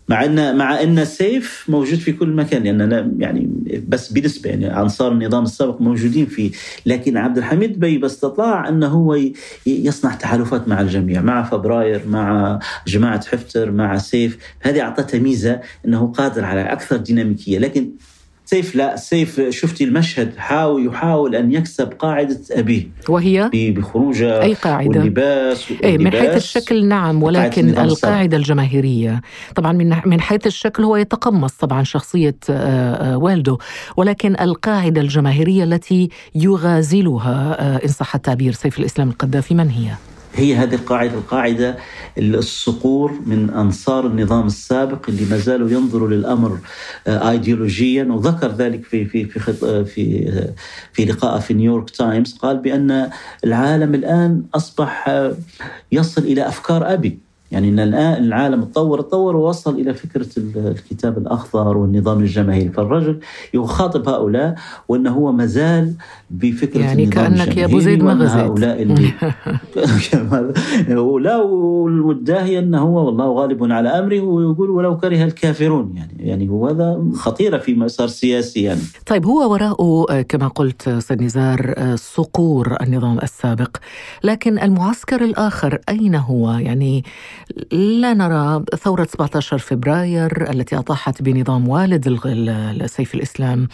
مع 0.08 0.24
ان 0.24 0.56
مع 0.56 0.82
إن 0.82 0.98
السيف 0.98 1.64
موجود 1.68 1.98
في 1.98 2.12
كل 2.12 2.28
مكان. 2.28 2.62
لأن 2.62 2.80
أنا 2.80 3.12
يعني 3.18 3.50
بس 3.88 4.12
بنسبة 4.12 4.50
يعني 4.50 4.80
أنصار 4.80 5.12
النظام 5.12 5.44
السابق 5.44 5.80
موجودين 5.80 6.26
فيه. 6.26 6.50
لكن 6.86 7.16
عبد 7.16 7.38
الحميد 7.38 7.80
دبيبة 7.80 8.06
استطاع 8.06 8.68
إنه 8.68 8.86
هو 8.86 9.18
يصنع 9.66 10.14
تحالفات 10.14 10.68
مع 10.68 10.80
الجميع 10.80 11.20
مع 11.20 11.42
فبراير 11.42 12.02
مع 12.08 12.58
جماعة 12.86 13.26
حفتر 13.26 13.70
مع 13.70 13.98
سيف. 13.98 14.38
هذه 14.60 14.80
أعطته 14.80 15.18
ميزة 15.18 15.60
إنه 15.86 16.12
قادر 16.12 16.44
على 16.44 16.60
أكثر 16.60 16.96
ديناميكية. 16.96 17.58
لكن 17.58 17.90
سيف 18.52 18.74
لا 18.74 18.96
سيف 18.96 19.40
شفتي 19.40 19.84
المشهد؟ 19.84 20.36
حاول 20.36 20.86
يحاول 20.86 21.34
أن 21.34 21.52
يكسب 21.52 21.92
قاعدة 21.92 22.40
ابيه 22.50 22.88
وهي؟ 23.08 23.50
بخروجه 23.54 24.42
أي 24.42 24.54
قاعدة؟ 24.54 25.00
واللباس, 25.00 25.72
أي 25.84 25.98
من 25.98 26.10
حيث 26.10 26.36
الشكل 26.36 26.86
نعم 26.86 27.22
ولكن 27.22 27.78
القاعدة 27.78 28.36
الجماهيرية. 28.36 29.20
طبعا 29.54 29.72
من 29.72 29.96
من 30.06 30.20
حيث 30.20 30.46
الشكل 30.46 30.84
هو 30.84 30.96
يتقمص 30.96 31.52
طبعا 31.52 31.82
شخصية 31.82 32.36
آه، 32.50 33.12
آه، 33.14 33.18
والده 33.18 33.58
ولكن 33.96 34.40
القاعدة 34.40 35.00
الجماهيرية 35.00 35.64
التي 35.64 36.08
يغازلها 36.34 37.56
آه، 37.60 37.84
إن 37.84 37.88
صح 37.88 38.14
التعبير 38.14 38.52
سيف 38.52 38.78
الإسلام 38.78 39.08
القذافي 39.08 39.54
من 39.54 39.70
هي؟ 39.70 40.11
هي 40.34 40.54
هذه 40.54 40.74
القاعدة 40.74 41.14
القاعدة 41.14 41.76
الصقور 42.18 43.12
من 43.26 43.50
أنصار 43.50 44.06
النظام 44.06 44.46
السابق 44.46 45.08
اللي 45.08 45.24
ما 45.30 45.36
زالوا 45.36 45.70
ينظروا 45.70 46.08
للأمر 46.08 46.58
آه، 47.06 47.30
أيديولوجيا 47.30 48.04
وذكر 48.04 48.52
ذلك 48.52 48.84
في 48.84 49.04
في 49.04 49.24
في 49.24 49.66
آه، 49.66 49.82
في 49.82 50.28
آه، 50.28 50.54
في 50.92 51.04
لقاء 51.04 51.38
في 51.38 51.54
نيويورك 51.54 51.90
تايمز 51.90 52.34
قال 52.34 52.58
بأن 52.58 53.10
العالم 53.44 53.94
الآن 53.94 54.44
أصبح 54.54 55.08
يصل 55.92 56.22
إلى 56.22 56.48
أفكار 56.48 56.92
أبي. 56.92 57.31
يعني 57.52 57.68
إن 57.68 57.80
الان 57.80 58.24
العالم 58.24 58.64
تطور 58.64 59.00
تطور 59.00 59.36
ووصل 59.36 59.74
إلى 59.80 59.94
فكرة 59.94 60.26
الكتاب 60.56 61.18
الأخضر 61.18 61.76
والنظام 61.76 62.20
الجماهيري. 62.20 62.68
فالرجل 62.68 63.20
يخاطب 63.54 64.08
هؤلاء 64.08 64.54
وإنه 64.88 65.10
هو 65.10 65.32
مازال 65.32 65.94
بفكرة 66.30 66.80
يعني 66.80 67.04
النظام 67.04 67.34
كأنك 67.34 67.56
يا 67.56 67.64
أبو 67.64 67.80
زيد 67.80 68.02
ما 68.02 68.12
غزيت 68.12 68.36
هؤلاء 68.36 68.82
اللي 68.82 69.12
لا 71.22 71.36
والداهيه 71.36 72.58
إنه 72.58 72.78
هو 72.78 73.06
والله 73.06 73.32
غالب 73.32 73.72
على 73.72 73.88
أمره 73.88 74.20
ويقول 74.20 74.70
ولو 74.70 74.96
كره 74.96 75.24
الكافرون. 75.24 75.92
يعني 75.96 76.12
يعني 76.18 76.48
وهذا 76.48 77.02
خطيرة 77.14 77.58
في 77.58 77.74
مسار 77.74 78.08
سياسي 78.08 78.62
يعني. 78.62 78.80
طيب 79.06 79.26
هو 79.26 79.52
وراءه 79.52 80.22
كما 80.22 80.48
قلت 80.48 80.88
سيد 80.88 81.22
نزار 81.22 81.74
صقور 81.94 82.76
النظام 82.82 83.18
السابق. 83.18 83.76
لكن 84.24 84.58
المعسكر 84.58 85.24
الآخر 85.24 85.78
أين 85.88 86.14
هو؟ 86.14 86.50
يعني 86.52 87.04
لا 87.72 88.14
نرى 88.14 88.64
ثورة 88.82 89.04
17 89.04 89.58
فبراير 89.58 90.50
التي 90.50 90.76
أطاحت 90.76 91.22
بنظام 91.22 91.68
والد 91.68 92.18
سيف 92.86 93.14
الإسلام. 93.14 93.68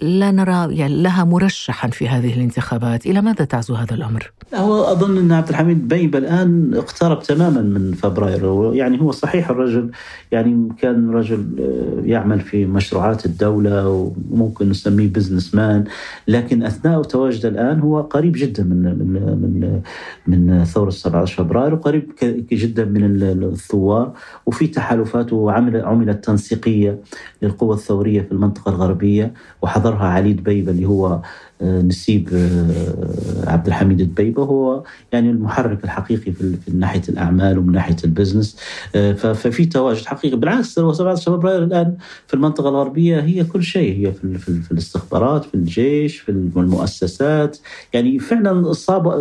لا 0.00 0.30
نرى 0.30 0.76
يعني 0.76 1.02
لها 1.02 1.24
مرشحا 1.24 1.88
في 1.88 2.08
هذه 2.08 2.34
الانتخابات. 2.34 3.06
إلى 3.06 3.20
ماذا 3.20 3.44
تعزو 3.44 3.74
هذا 3.74 3.94
الأمر؟ 3.94 4.32
هو 4.54 4.84
أظن 4.84 5.18
أن 5.18 5.32
عبد 5.32 5.48
الحميد 5.48 5.88
بيبه 5.88 6.18
الآن 6.18 6.74
اقترب 6.74 7.22
تماما 7.22 7.60
من 7.60 7.92
فبراير. 7.92 8.74
يعني 8.74 9.00
هو 9.00 9.10
صحيح 9.10 9.50
الرجل 9.50 9.90
يعني 10.32 10.68
كان 10.78 11.10
رجل 11.10 11.46
آه، 11.60 12.06
يعمل 12.06 12.40
في 12.40 12.66
مشروعات 12.66 13.26
الدولة 13.26 13.88
وممكن 14.30 14.70
نسميه 14.70 15.08
businessman 15.08 15.84
لكن 16.28 16.62
أثناء 16.62 17.02
تواجده 17.02 17.48
الآن 17.48 17.80
هو 17.80 18.00
قريب 18.00 18.32
جدا 18.36 18.62
من 18.62 18.82
من 18.82 19.82
من 20.26 20.46
من 20.48 20.64
ثورة 20.64 20.90
17 20.90 21.44
فبراير 21.44 21.74
وقريب 21.74 22.12
جدا 22.56 22.84
من 22.84 23.04
الثوار 23.42 24.12
وفي 24.46 24.66
تحالفات 24.66 25.32
وعمل 25.32 25.84
عملت 25.84 26.24
تنسيقية 26.24 26.98
للقوى 27.42 27.74
الثورية 27.74 28.22
في 28.22 28.32
المنطقة 28.32 28.68
الغربية 28.68 29.32
وحضرها 29.62 30.06
علي 30.06 30.32
دبيبه 30.32 30.70
اللي 30.72 30.86
هو 30.86 31.20
نسيب 31.62 32.28
آه، 32.34 33.50
عبد 33.50 33.66
الحميد 33.66 34.00
الدبيبة 34.00 34.42
هو 34.42 34.82
يعني 35.12 35.30
المحرك 35.30 35.84
الحقيقي 35.84 36.32
في 36.32 36.56
ناحية 36.74 37.02
الأعمال 37.08 37.58
ومن 37.58 37.72
ناحية 37.72 37.96
ال 38.04 38.09
business. 38.09 38.56
آه، 38.94 39.12
ففي 39.12 39.64
تواجد 39.64 40.04
حقيقي. 40.04 40.36
بالعكس 40.36 40.74
17 40.74 41.32
فبراير 41.36 41.64
الآن 41.64 41.96
في 42.26 42.34
المنطقة 42.34 42.68
الغربية 42.68 43.20
هي 43.20 43.44
كل 43.44 43.62
شيء. 43.62 44.06
هي 44.06 44.12
في, 44.12 44.38
في, 44.62 44.72
الاستخبارات 44.72 45.44
في 45.44 45.54
الجيش 45.54 46.18
في 46.18 46.28
المؤسسات. 46.56 47.58
يعني 47.92 48.18
فعلا 48.18 48.72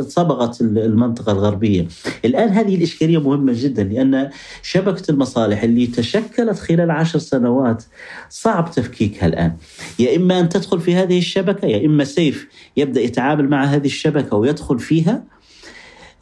صبغت 0.02 0.62
المنطقة 0.62 1.32
الغربية. 1.32 1.88
الآن 2.26 2.50
هذه 2.50 2.76
الإشكالية 2.76 3.18
مهمة 3.18 3.54
جدا 3.56 3.84
لأن 3.84 4.30
شبكة 4.64 5.12
المصالح 5.12 5.64
اللي 5.64 5.88
تشكلت 5.88 6.60
خلال 6.60 6.92
عشر 6.92 7.20
سنوات 7.20 7.84
صعب 8.30 8.72
تفكيكها 8.72 9.26
الآن. 9.26 9.54
يا 10.00 10.16
إما 10.16 10.40
أن 10.40 10.50
تدخل 10.50 10.80
في 10.80 10.96
هذه 10.96 11.18
الشبكة 11.18 11.66
يا 11.66 11.86
إما 11.86 12.04
سيف 12.04 12.29
كيف 12.30 12.48
يبدأ 12.78 13.02
يتعامل 13.02 13.50
مع 13.50 13.64
هذه 13.64 13.86
الشبكة 13.86 14.38
ويدخل 14.38 14.80
فيها 14.80 15.24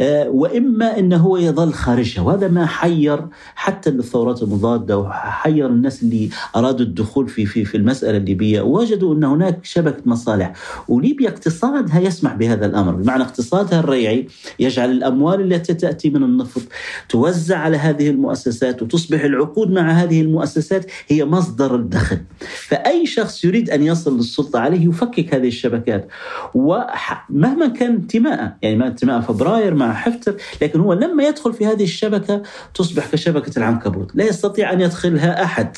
وإما 0.02 1.00
انه 1.00 1.18
هو 1.18 1.38
يظل 1.38 1.74
خارجها. 1.74 2.22
وهذا 2.22 2.48
ما 2.48 2.66
حير 2.66 3.28
حتى 3.56 3.90
الثورات 3.90 4.44
المضادة 4.44 4.98
وحير 4.98 5.68
الناس 5.68 6.04
اللي 6.04 6.30
أرادوا 6.56 6.86
الدخول 6.86 7.28
في 7.30 7.46
في 7.46 7.66
في 7.66 7.78
المسألة 7.78 8.18
الليبية. 8.18 8.62
وجدوا 8.62 9.16
أن 9.16 9.24
هناك 9.24 9.60
شبكة 9.66 10.02
مصالح. 10.06 10.54
وليبيا 10.88 11.30
اقتصادها 11.30 12.00
يسمح 12.00 12.34
بهذا 12.34 12.66
الأمر. 12.66 12.92
بمعنى 12.96 13.24
اقتصادها 13.24 13.80
الريعي 13.80 14.28
يجعل 14.60 14.92
الأموال 14.92 15.54
التي 15.54 15.74
تأتي 15.74 16.10
من 16.10 16.24
النفط 16.24 16.62
توزع 17.10 17.58
على 17.58 17.78
هذه 17.78 18.10
المؤسسات 18.10 18.82
وتصبح 18.82 19.24
العقود 19.24 19.72
مع 19.72 19.92
هذه 19.92 20.22
المؤسسات 20.22 20.92
هي 21.08 21.26
مصدر 21.26 21.76
الدخل. 21.76 22.18
فأي 22.40 23.06
شخص 23.06 23.46
يريد 23.46 23.70
أن 23.70 23.84
يصل 23.84 24.18
للسلطة 24.18 24.60
عليه 24.60 24.88
يفكك 24.90 25.34
هذه 25.34 25.48
الشبكات. 25.48 26.08
ومهما 26.54 27.68
كان 27.68 27.92
انتماءه 27.92 28.56
يعني 28.62 28.76
ما 28.76 28.88
انتماء 28.88 29.22
فبراير 29.22 29.76
مع 29.76 29.87
مع 29.88 29.94
حفتر 29.94 30.36
لكن 30.62 30.80
هو 30.80 30.94
لما 30.94 31.24
يدخل 31.24 31.54
في 31.54 31.66
هذه 31.66 31.84
الشبكة 31.84 32.44
تصبح 32.74 33.08
كشبكة 33.12 33.60
العنكبوت 33.60 34.12
لا 34.16 34.26
يستطيع 34.26 34.74
أن 34.74 34.82
يدخلها 34.82 35.44
أحد 35.44 35.78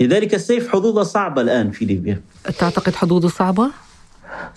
لذلك 0.00 0.34
السيف 0.34 0.68
حظوظة 0.68 1.02
صعبة 1.02 1.42
الآن 1.42 1.70
في 1.70 1.84
ليبيا 1.84 2.20
تعتقد 2.58 2.94
حظوظة 2.94 3.28
صعبة؟ 3.28 3.70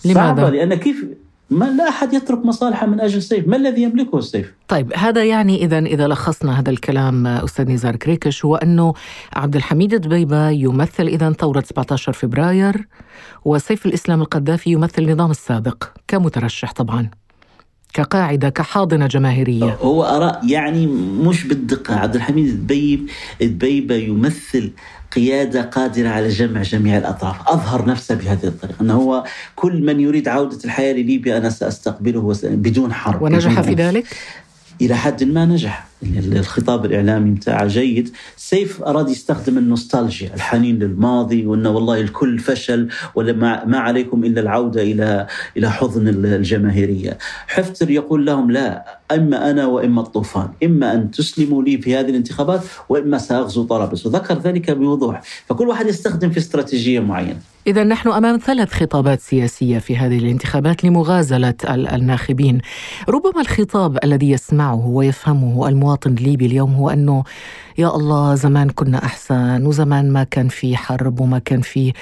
لماذا؟ 0.04 0.14
صعبة 0.14 0.50
لأن 0.50 0.74
كيف 0.74 1.04
ما 1.50 1.64
لا 1.64 1.88
أحد 1.88 2.12
يترك 2.12 2.46
مصالحه 2.46 2.86
من 2.86 3.00
أجل 3.00 3.16
السيف 3.16 3.48
ما 3.48 3.56
الذي 3.56 3.82
يملكه 3.82 4.18
السيف؟ 4.18 4.54
طيب 4.68 4.92
هذا 4.96 5.24
يعني 5.24 5.64
إذا 5.64 5.78
إذا 5.78 6.08
لخصنا 6.08 6.60
هذا 6.60 6.70
الكلام 6.70 7.26
أستاذ 7.26 7.70
نزار 7.70 7.96
كريكش 7.96 8.44
هو 8.44 8.56
أنه 8.56 8.94
عبد 9.32 9.56
الحميد 9.56 9.94
دبيبة 9.94 10.50
يمثل 10.50 11.06
إذا 11.06 11.32
ثورة 11.32 11.60
17 11.60 12.12
فبراير 12.12 12.88
وسيف 13.44 13.86
الإسلام 13.86 14.20
القذافي 14.20 14.70
يمثل 14.70 15.02
النظام 15.02 15.30
السابق 15.30 15.84
كمترشح 16.08 16.72
طبعا 16.72 17.10
كقاعدة 17.96 18.48
كحاضنة 18.48 19.06
جماهيرية. 19.06 19.78
هو 19.80 20.04
أراء 20.04 20.40
يعني 20.48 20.86
مش 21.26 21.44
بالدقة. 21.44 21.94
عبد 21.94 22.14
الحميد 22.14 22.46
الدبيب 22.46 23.08
الدبيبة 23.42 23.94
يمثل 23.94 24.70
قيادة 25.12 25.62
قادرة 25.62 26.08
على 26.08 26.28
جمع 26.28 26.62
جميع 26.62 26.98
الأطراف. 26.98 27.48
أظهر 27.48 27.86
نفسه 27.86 28.14
بهذه 28.14 28.44
الطريقة 28.44 28.80
أنه 28.80 28.94
هو 28.94 29.24
كل 29.56 29.82
من 29.86 30.00
يريد 30.00 30.28
عودة 30.28 30.58
الحياة 30.64 30.92
لليبيا 30.92 31.38
أنا 31.38 31.50
سأستقبله 31.50 32.34
بدون 32.42 32.92
حرب 32.92 33.22
ونجح 33.22 33.60
في 33.60 33.74
ذلك؟ 33.74 34.06
إلى 34.80 34.94
حد 34.94 35.24
ما 35.24 35.44
نجح. 35.44 35.86
الخطاب 36.02 36.84
الإعلامي 36.84 37.30
متاعه 37.30 37.66
جيد. 37.66 38.10
سيف 38.36 38.82
أراد 38.82 39.08
يستخدم 39.08 39.58
النوستالجيا 39.58 40.34
الحنين 40.34 40.78
للماضي 40.78 41.46
وأنه 41.46 41.70
والله 41.70 42.00
الكل 42.00 42.38
فشل 42.38 42.88
ولا 43.14 43.32
ما 43.66 43.78
عليكم 43.78 44.24
إلا 44.24 44.40
العودة 44.40 44.82
إلى 44.82 45.26
إلى 45.56 45.70
حضن 45.70 46.08
الجماهيرية. 46.08 47.18
حفتر 47.46 47.90
يقول 47.90 48.26
لهم 48.26 48.50
لا 48.50 48.98
إما 49.12 49.50
أنا 49.50 49.66
وإما 49.66 50.00
الطوفان، 50.00 50.48
إما 50.64 50.94
أن 50.94 51.10
تسلموا 51.10 51.62
لي 51.62 51.78
في 51.78 51.96
هذه 51.96 52.10
الانتخابات 52.10 52.60
وإما 52.88 53.18
سأغزو 53.18 53.64
طرابلس، 53.64 54.06
وذكر 54.06 54.38
ذلك 54.38 54.70
بوضوح، 54.70 55.22
فكل 55.46 55.68
واحد 55.68 55.86
يستخدم 55.86 56.30
في 56.30 56.38
استراتيجية 56.38 57.00
معينة. 57.00 57.38
إذا 57.66 57.84
نحن 57.84 58.08
أمام 58.08 58.38
ثلاث 58.38 58.72
خطابات 58.72 59.20
سياسية 59.20 59.78
في 59.78 59.96
هذه 59.96 60.18
الانتخابات 60.18 60.84
لمغازلة 60.84 61.54
الناخبين. 61.68 62.60
ربما 63.08 63.40
الخطاب 63.40 63.98
الذي 64.04 64.30
يسمعه 64.30 64.86
ويفهمه 64.86 65.68
المواطن 65.68 65.85
الليبي 66.06 66.46
اليوم 66.46 66.74
هو 66.74 66.90
أنه 66.90 67.24
يا 67.78 67.96
الله 67.96 68.34
زمان 68.34 68.70
كنا 68.70 69.04
أحسن 69.04 69.66
وزمان 69.66 70.12
ما 70.12 70.24
كان 70.24 70.48
في 70.48 70.76
حرب 70.76 71.20
وما 71.20 71.38
كان 71.38 71.60
في 71.60 71.92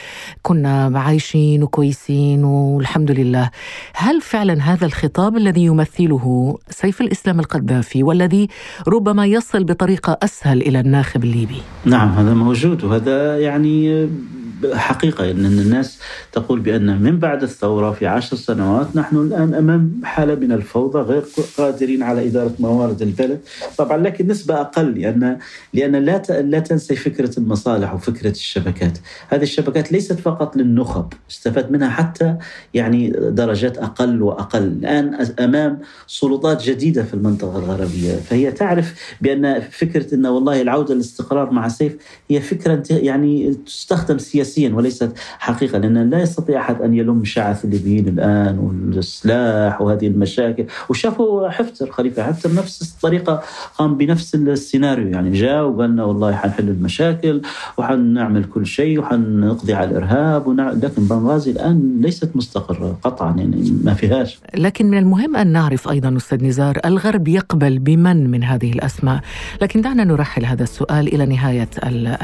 كنا 0.43 0.99
عايشين 0.99 1.63
وكويسين 1.63 2.45
والحمد 2.45 3.11
لله. 3.11 3.51
هل 3.95 4.21
فعلا 4.21 4.63
هذا 4.63 4.87
الخطاب 4.87 5.37
الذي 5.37 5.65
يمثله 5.65 6.59
سيف 6.71 7.01
الإسلام 7.01 7.41
القذافي 7.41 8.03
والذي 8.03 8.49
ربما 8.89 9.27
يصل 9.27 9.65
بطريقة 9.65 10.19
أسهل 10.23 10.63
إلى 10.63 10.81
الناخب 10.81 11.25
الليبي؟ 11.25 11.63
نعم 11.85 12.09
هذا 12.09 12.35
موجود 12.35 12.85
وهذا 12.85 13.39
يعني 13.41 14.09
حقيقة 14.73 15.31
أن 15.31 15.47
الناس 15.47 15.99
تقول 16.33 16.61
بأن 16.61 17.03
من 17.03 17.19
بعد 17.19 17.43
الثورة 17.43 17.91
في 17.91 18.07
عشر 18.07 18.37
سنوات 18.37 18.97
نحن 18.97 19.17
الآن 19.17 19.55
أمام 19.55 20.01
حالة 20.05 20.35
من 20.35 20.53
الفوضى 20.53 20.99
غير 20.99 21.25
قادرين 21.59 22.03
على 22.03 22.29
إدارة 22.29 22.55
موارد 22.59 23.03
البلد. 23.03 23.41
طبعا 23.79 23.97
لكن 23.97 24.27
نسبة 24.27 24.61
أقل 24.61 25.01
لأن 25.01 25.39
لأن 25.75 25.97
لا 25.97 26.23
لا 26.41 26.59
تنسي 26.59 26.97
فكرة 26.97 27.39
المصالح 27.39 27.95
وفكرة 27.95 28.31
الشبكات. 28.31 28.99
هذه 29.29 29.43
الشبكات 29.43 29.93
ليست 29.93 30.21
فقط 30.21 30.57
للنخب 30.57 31.13
استفاد 31.31 31.73
منها 31.73 31.91
حتى 31.91 32.37
يعني 32.75 33.11
درجات 33.19 33.79
أقل 33.79 34.23
وأقل. 34.23 34.63
الآن 34.63 35.27
أمام 35.41 35.79
سلطات 36.07 36.63
جديدة 36.63 37.03
في 37.03 37.15
المنطقة 37.15 37.59
الغربية. 37.59 38.15
فهي 38.15 38.53
تعرف 38.53 39.17
بأن 39.21 39.61
فكرة 39.61 40.15
أن 40.15 40.27
والله 40.27 40.63
العودة 40.63 40.95
للاستقرار 40.95 41.51
مع 41.51 41.69
سيف 41.69 41.97
هي 42.31 42.41
فكرة 42.41 42.83
يعني 42.91 43.55
تستخدم 43.67 44.19
سياسيا 44.19 44.54
سياسيا 44.55 44.75
وليست 44.75 45.13
حقيقة 45.39 45.79
لأن 45.79 46.11
لا 46.11 46.23
يستطيع 46.23 46.61
أحد 46.61 46.83
أن 46.83 46.95
يلوم 46.95 47.25
شعث 47.25 47.65
الليبيين 47.65 48.09
الآن 48.09 48.59
والسلاح 48.59 49.81
وهذه 49.83 50.07
المشاكل. 50.07 50.65
وشافوا 50.89 51.49
حفتر 51.49 51.91
خليفة 51.91 52.23
حفتر 52.23 52.55
نفس 52.55 52.95
الطريقة 52.95 53.43
قام 53.79 53.97
بنفس 53.97 54.35
السيناريو. 54.35 55.09
يعني 55.09 55.33
جاء 55.33 55.65
وقال 55.65 55.91
لنا 55.91 56.05
والله 56.05 56.33
حنحل 56.33 56.69
المشاكل 56.69 57.43
وحنعمل 57.79 58.45
كل 58.45 58.67
شيء 58.67 59.01
وحنقضي 59.01 59.75
على 59.75 59.91
الإرهاب 59.91 60.47
ونع... 60.47 60.71
لكن 60.71 61.05
بنغازي 61.05 61.51
الآن 61.51 62.01
ليست 62.01 62.31
مستقرة 62.35 62.99
قطعا 63.03 63.37
يعني 63.37 63.79
ما 63.85 63.95
فيهاش. 63.95 64.39
لكن 64.57 64.87
من 64.87 64.99
المهم 64.99 65.37
أن 65.37 65.47
نعرف 65.47 65.89
أيضا 65.89 66.17
أستاذ 66.17 66.45
نزار 66.45 66.79
الغرب 66.85 67.29
يقبل 67.29 67.79
بمن 67.79 68.31
من 68.31 68.45
هذه 68.45 68.73
الأسماء؟ 68.73 69.21
لكن 69.63 69.81
دعنا 69.81 70.05
نرحل 70.05 70.45
هذا 70.45 70.63
السؤال 70.63 71.15
إلى 71.15 71.27
نهاية 71.27 71.69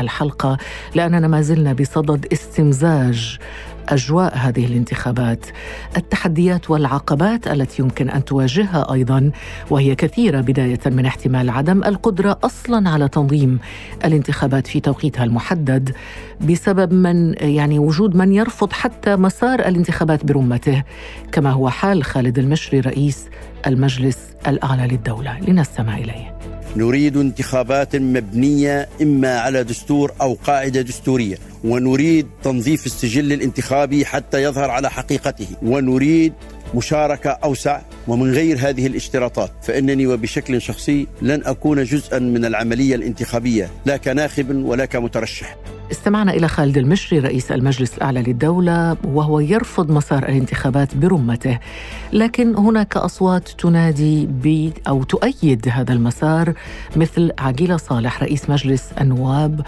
الحلقة 0.01 0.59
لأننا 0.95 1.29
ما 1.29 1.41
زلنا 1.41 1.73
بصدد 1.73 2.20
استمزاج 2.33 3.39
أجواء 3.89 4.37
هذه 4.37 4.67
الانتخابات. 4.67 5.47
التحديات 5.97 6.71
والعقبات 6.71 7.49
التي 7.49 7.83
يمكن 7.83 8.11
أن 8.11 8.25
تواجهها 8.25 8.93
أيضا 8.93 9.31
وهي 9.71 9.95
كثيرة 9.95 10.41
بداية 10.41 10.81
من 10.87 11.07
احتمال 11.07 11.51
عدم 11.51 11.85
القدرة 11.85 12.39
أصلا 12.45 12.91
على 12.91 13.09
تنظيم 13.09 13.59
الانتخابات 14.05 14.67
في 14.67 14.81
توقيتها 14.81 15.25
المحدد 15.25 15.95
بسبب 16.41 16.93
من 16.93 17.35
يعني 17.35 17.79
وجود 17.79 18.17
من 18.17 18.33
يرفض 18.33 18.73
حتى 18.73 19.17
مسار 19.17 19.61
الانتخابات 19.61 20.25
برمته 20.25 20.83
كما 21.33 21.51
هو 21.51 21.71
حال 21.71 22.05
خالد 22.05 22.39
المشري 22.39 22.81
رئيس 22.81 23.29
المجلس 23.67 24.19
الأعلى 24.47 24.87
للدولة. 24.87 25.41
لنستمع 25.41 25.99
إليه. 25.99 26.35
نريد 26.77 27.17
انتخابات 27.17 27.97
مبنية 27.97 28.89
إما 29.03 29.39
على 29.39 29.65
دستور 29.65 30.13
أو 30.21 30.37
قاعدة 30.45 30.81
دستورية 30.83 31.37
ونريد 31.65 32.27
تنظيف 32.45 32.87
السجل 32.87 33.33
الانتخابي 33.33 34.05
حتى 34.05 34.43
يظهر 34.43 34.71
على 34.71 34.91
حقيقته 34.91 35.47
ونريد 35.63 36.33
مشاركة 36.75 37.31
أوسع 37.31 37.81
ومن 38.09 38.33
غير 38.33 38.59
هذه 38.59 38.87
الاشتراطات 38.87 39.51
فإنني 39.63 40.07
وبشكل 40.07 40.61
شخصي 40.61 41.07
لن 41.23 41.43
أكون 41.45 41.85
جزءا 41.85 42.19
من 42.19 42.45
العملية 42.45 42.95
الانتخابية 42.95 43.69
لا 43.87 43.97
كناخب 43.97 44.65
ولا 44.65 44.85
كمترشح. 44.85 45.57
استمعنا 45.93 46.33
إلى 46.33 46.49
خالد 46.49 46.79
المشري 46.79 47.19
رئيس 47.19 47.53
المجلس 47.53 47.95
الأعلى 47.95 48.23
للدولة 48.23 48.97
وهو 49.05 49.41
يرفض 49.41 49.91
مسار 49.91 50.29
الانتخابات 50.29 50.95
برمته. 50.95 51.59
لكن 52.13 52.57
هناك 52.57 52.97
أصوات 52.97 53.49
تنادي 53.49 54.27
ب 54.27 54.73
أو 54.89 55.03
تؤيد 55.03 55.69
هذا 55.69 55.93
المسار 55.93 56.53
مثل 56.97 57.33
عقيلة 57.39 57.77
صالح 57.77 58.23
رئيس 58.23 58.51
مجلس 58.51 58.91
النواب 59.01 59.61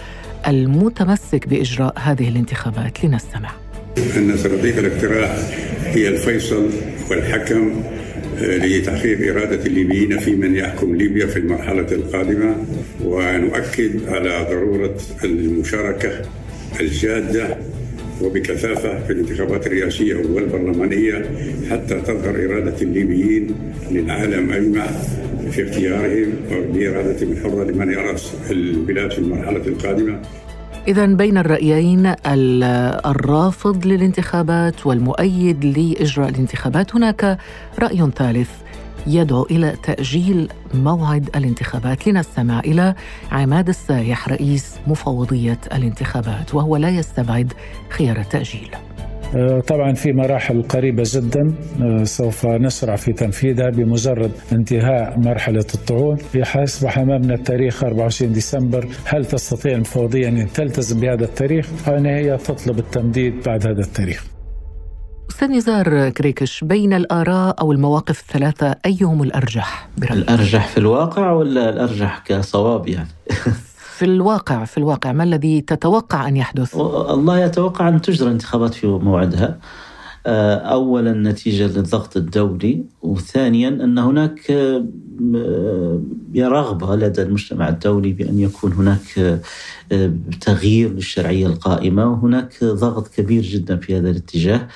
المتمسك 0.48 1.48
بإجراء 1.48 1.94
هذه 1.98 2.28
الانتخابات. 2.28 3.04
لنستمع. 3.04 3.61
أن 3.98 4.36
صناديق 4.36 4.78
الاقتراع 4.78 5.36
هي 5.84 6.08
الفيصل 6.08 6.70
والحكم 7.10 7.82
لتحقيق 8.40 9.30
إرادة 9.36 9.66
الليبيين 9.66 10.18
في 10.18 10.30
من 10.36 10.56
يحكم 10.56 10.96
ليبيا 10.96 11.26
في 11.26 11.38
المرحلة 11.38 11.86
القادمة 11.92 12.56
ونؤكد 13.04 14.08
على 14.08 14.46
ضرورة 14.50 14.96
المشاركة 15.24 16.10
الجادة 16.80 17.56
وبكثافة 18.22 19.06
في 19.06 19.12
الانتخابات 19.12 19.66
الرئاسية 19.66 20.14
والبرلمانية 20.14 21.30
حتى 21.70 22.00
تظهر 22.00 22.44
إرادة 22.44 22.82
الليبيين 22.82 23.54
للعالم 23.90 24.52
أجمع 24.52 24.86
في 25.50 25.62
اختيارهم 25.68 26.32
بإرادتهم 26.72 27.32
الحرة 27.32 27.64
لمن 27.64 27.92
يرأس 27.92 28.32
البلاد 28.50 29.10
في 29.12 29.18
المرحلة 29.18 29.66
القادمة. 29.66 30.22
إذا 30.88 31.06
بين 31.06 31.38
الرأيين 31.38 32.14
الرافض 33.06 33.86
للانتخابات 33.86 34.86
والمؤيد 34.86 35.64
لإجراء 35.64 36.28
الانتخابات. 36.28 36.94
هناك 36.94 37.38
رأي 37.78 38.10
ثالث 38.16 38.50
يدعو 39.06 39.42
إلى 39.50 39.76
تأجيل 39.82 40.48
موعد 40.74 41.30
الانتخابات. 41.36 42.08
لنستمع 42.08 42.60
إلى 42.60 42.94
عماد 43.32 43.68
السايح 43.68 44.28
رئيس 44.28 44.74
مفوضية 44.86 45.60
الانتخابات 45.72 46.54
وهو 46.54 46.76
لا 46.76 46.88
يستبعد 46.88 47.52
خيار 47.88 48.20
التأجيل. 48.20 48.70
طبعا 49.66 49.92
في 49.92 50.12
مراحل 50.12 50.62
قريبة 50.62 51.02
جدا 51.06 51.54
آه، 51.82 52.04
سوف 52.04 52.46
نسرع 52.46 52.96
في 52.96 53.12
تنفيذها 53.12 53.70
بمجرد 53.70 54.30
انتهاء 54.52 55.18
مرحلة 55.18 55.66
الطعون 55.74 56.18
يصبح 56.34 56.98
أمامنا 56.98 57.34
التاريخ 57.34 57.84
24 57.84 58.32
ديسمبر 58.32 58.88
هل 59.04 59.24
تستطيع 59.24 59.72
المفوضية 59.72 60.28
أن 60.28 60.52
تلتزم 60.52 61.00
بهذا 61.00 61.24
التاريخ 61.24 61.68
أو 61.88 61.96
أن 61.96 62.06
هي 62.06 62.36
تطلب 62.36 62.78
التمديد 62.78 63.42
بعد 63.46 63.66
هذا 63.66 63.80
التاريخ 63.80 64.24
أستاذ 65.30 65.48
نزار 65.48 66.10
كريكش 66.10 66.64
بين 66.64 66.92
الآراء 66.92 67.60
أو 67.60 67.72
المواقف 67.72 68.20
الثلاثة 68.20 68.76
أيهم 68.86 69.22
الأرجح؟ 69.22 69.88
برأيك؟ 69.98 70.12
الأرجح 70.12 70.68
في 70.68 70.78
الواقع 70.78 71.32
ولا 71.32 71.68
الأرجح 71.68 72.22
كصواب 72.26 72.88
يعني؟ 72.88 73.08
في 74.02 74.08
الواقع 74.08 74.64
في 74.64 74.78
الواقع 74.78 75.12
ما 75.12 75.24
الذي 75.24 75.60
تتوقع 75.60 76.28
أن 76.28 76.36
يحدث؟ 76.36 76.76
الله 76.76 77.38
يتوقع 77.38 77.88
أن 77.88 78.00
تجرى 78.00 78.30
انتخابات 78.30 78.74
في 78.74 78.86
موعدها 78.86 79.58
آه، 80.26 80.54
اولا 80.56 81.12
نتيجة 81.12 81.66
للضغط 81.66 82.16
الدولي 82.16 82.84
وثانيا 83.02 83.68
أن 83.68 83.98
هناك 83.98 84.50
آه، 84.50 86.00
رغبة 86.36 86.96
لدى 86.96 87.22
المجتمع 87.22 87.68
الدولي 87.68 88.12
بأن 88.12 88.38
يكون 88.38 88.72
هناك 88.72 89.18
آه، 89.18 89.38
تغيير 90.40 90.92
للشرعية 90.92 91.46
القائمة 91.46 92.12
وهناك 92.12 92.64
ضغط 92.64 93.08
كبير 93.08 93.42
جدا 93.42 93.76
في 93.76 93.98
هذا 93.98 94.10
الاتجاه. 94.10 94.68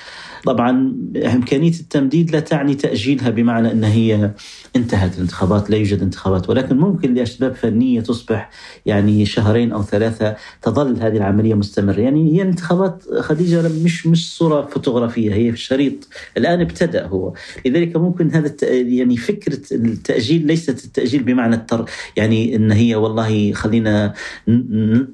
طبعا 0.45 0.93
إمكانية 1.25 1.71
التمديد 1.71 2.31
لا 2.31 2.39
تعني 2.39 2.75
تأجيلها 2.75 3.29
بمعنى 3.29 3.71
أن 3.71 3.83
هي 3.83 4.31
انتهت 4.75 5.15
الانتخابات 5.15 5.69
لا 5.69 5.77
يوجد 5.77 6.01
انتخابات 6.01 6.49
ولكن 6.49 6.77
ممكن 6.77 7.13
لأسباب 7.13 7.55
فنية 7.55 8.01
تصبح 8.01 8.49
يعني 8.85 9.25
شهرين 9.25 9.71
أو 9.71 9.83
ثلاثة 9.83 10.35
تظل 10.61 11.01
هذه 11.01 11.17
العملية 11.17 11.53
مستمرة. 11.53 11.99
يعني 11.99 12.33
هي 12.33 12.41
الانتخابات 12.41 13.03
خديجة 13.19 13.69
مش 13.83 14.07
مش 14.07 14.37
صورة 14.37 14.65
فوتوغرافية 14.65 15.33
هي 15.33 15.51
في 15.51 15.57
الشريط. 15.57 16.07
الآن 16.37 16.61
ابتدأ 16.61 17.07
هو. 17.07 17.33
لذلك 17.65 17.95
ممكن 17.95 18.31
هذا 18.31 18.55
يعني 18.71 19.17
فكرة 19.17 19.61
التأجيل 19.71 20.47
ليست 20.47 20.85
التأجيل 20.85 21.23
بمعنى 21.23 21.55
التر 21.55 21.85
يعني 22.15 22.55
أن 22.55 22.71
هي 22.71 22.95
والله 22.95 23.53
خلينا 23.53 24.13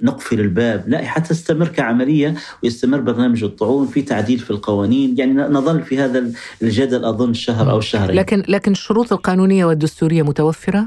نقفل 0.02 0.40
الباب. 0.40 0.84
لا 0.88 1.06
حتى 1.06 1.30
تستمر 1.30 1.68
كعملية 1.68 2.36
ويستمر 2.64 3.00
برنامج 3.00 3.44
الطعون 3.44 3.88
في 3.88 4.02
تعديل 4.02 4.40
في 4.40 4.52
القوانين. 4.52 5.16
يعني 5.18 5.34
نظل 5.34 5.82
في 5.82 6.00
هذا 6.00 6.32
الجدل 6.62 7.06
أظن 7.06 7.34
شهر 7.34 7.72
أو 7.72 7.82
شهرين. 7.82 8.16
لكن 8.16 8.44
لكن 8.48 8.72
الشروط 8.72 9.14
القانونية 9.14 9.66
والدستورية 9.66 10.24
متوفرة؟ 10.24 10.86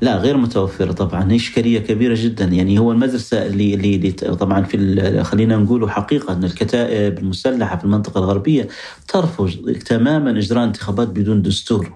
لا 0.00 0.16
غير 0.16 0.36
متوفرة 0.36 0.92
طبعا. 0.92 1.34
إشكالية 1.34 1.78
كبيرة 1.78 2.14
جدا. 2.18 2.44
يعني 2.44 2.78
هو 2.78 2.92
المدرسة 2.92 3.46
اللي 3.46 3.74
اللي 3.74 4.10
طبعا 4.12 4.62
في 4.62 5.24
خلينا 5.24 5.56
نقول 5.56 5.90
حقيقة 5.90 6.32
أن 6.32 6.44
الكتائب 6.44 7.18
المسلحة 7.18 7.76
في 7.76 7.84
المنطقة 7.84 8.18
الغربية 8.18 8.68
ترفض 9.08 9.50
تماما 9.86 10.30
إجراء 10.30 10.64
انتخابات 10.64 11.08
بدون 11.08 11.42
دستور. 11.42 11.92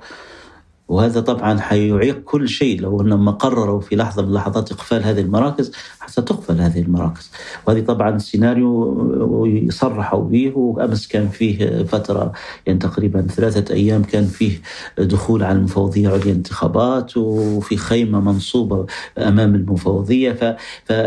وهذا 0.92 1.20
طبعا 1.20 1.60
حيعيق 1.60 2.18
كل 2.24 2.48
شيء. 2.48 2.80
لو 2.80 3.00
انهم 3.00 3.30
قرروا 3.30 3.80
في 3.80 3.96
لحظة 3.96 4.22
من 4.22 4.32
لحظات 4.32 4.72
إقفال 4.72 5.04
هذه 5.04 5.20
المراكز 5.20 5.72
ستقفل 6.06 6.60
هذه 6.60 6.80
المراكز. 6.80 7.30
وهذه 7.66 7.80
طبعا 7.80 8.18
سيناريو 8.18 9.46
يصرحوا 9.46 10.24
به 10.24 10.52
وأمس 10.56 11.06
كان 11.08 11.28
فيه 11.28 11.82
فترة 11.82 12.32
يعني 12.66 12.78
تقريبا 12.78 13.22
ثلاثة 13.22 13.74
أيام 13.74 14.02
كان 14.02 14.24
فيه 14.24 14.60
دخول 14.98 15.42
على 15.42 15.58
المفوضية 15.58 16.08
عليا 16.08 16.32
انتخابات 16.32 17.16
وفي 17.16 17.76
خيمة 17.76 18.20
منصوبة 18.20 18.86
أمام 19.18 19.54
المفوضية. 19.54 20.56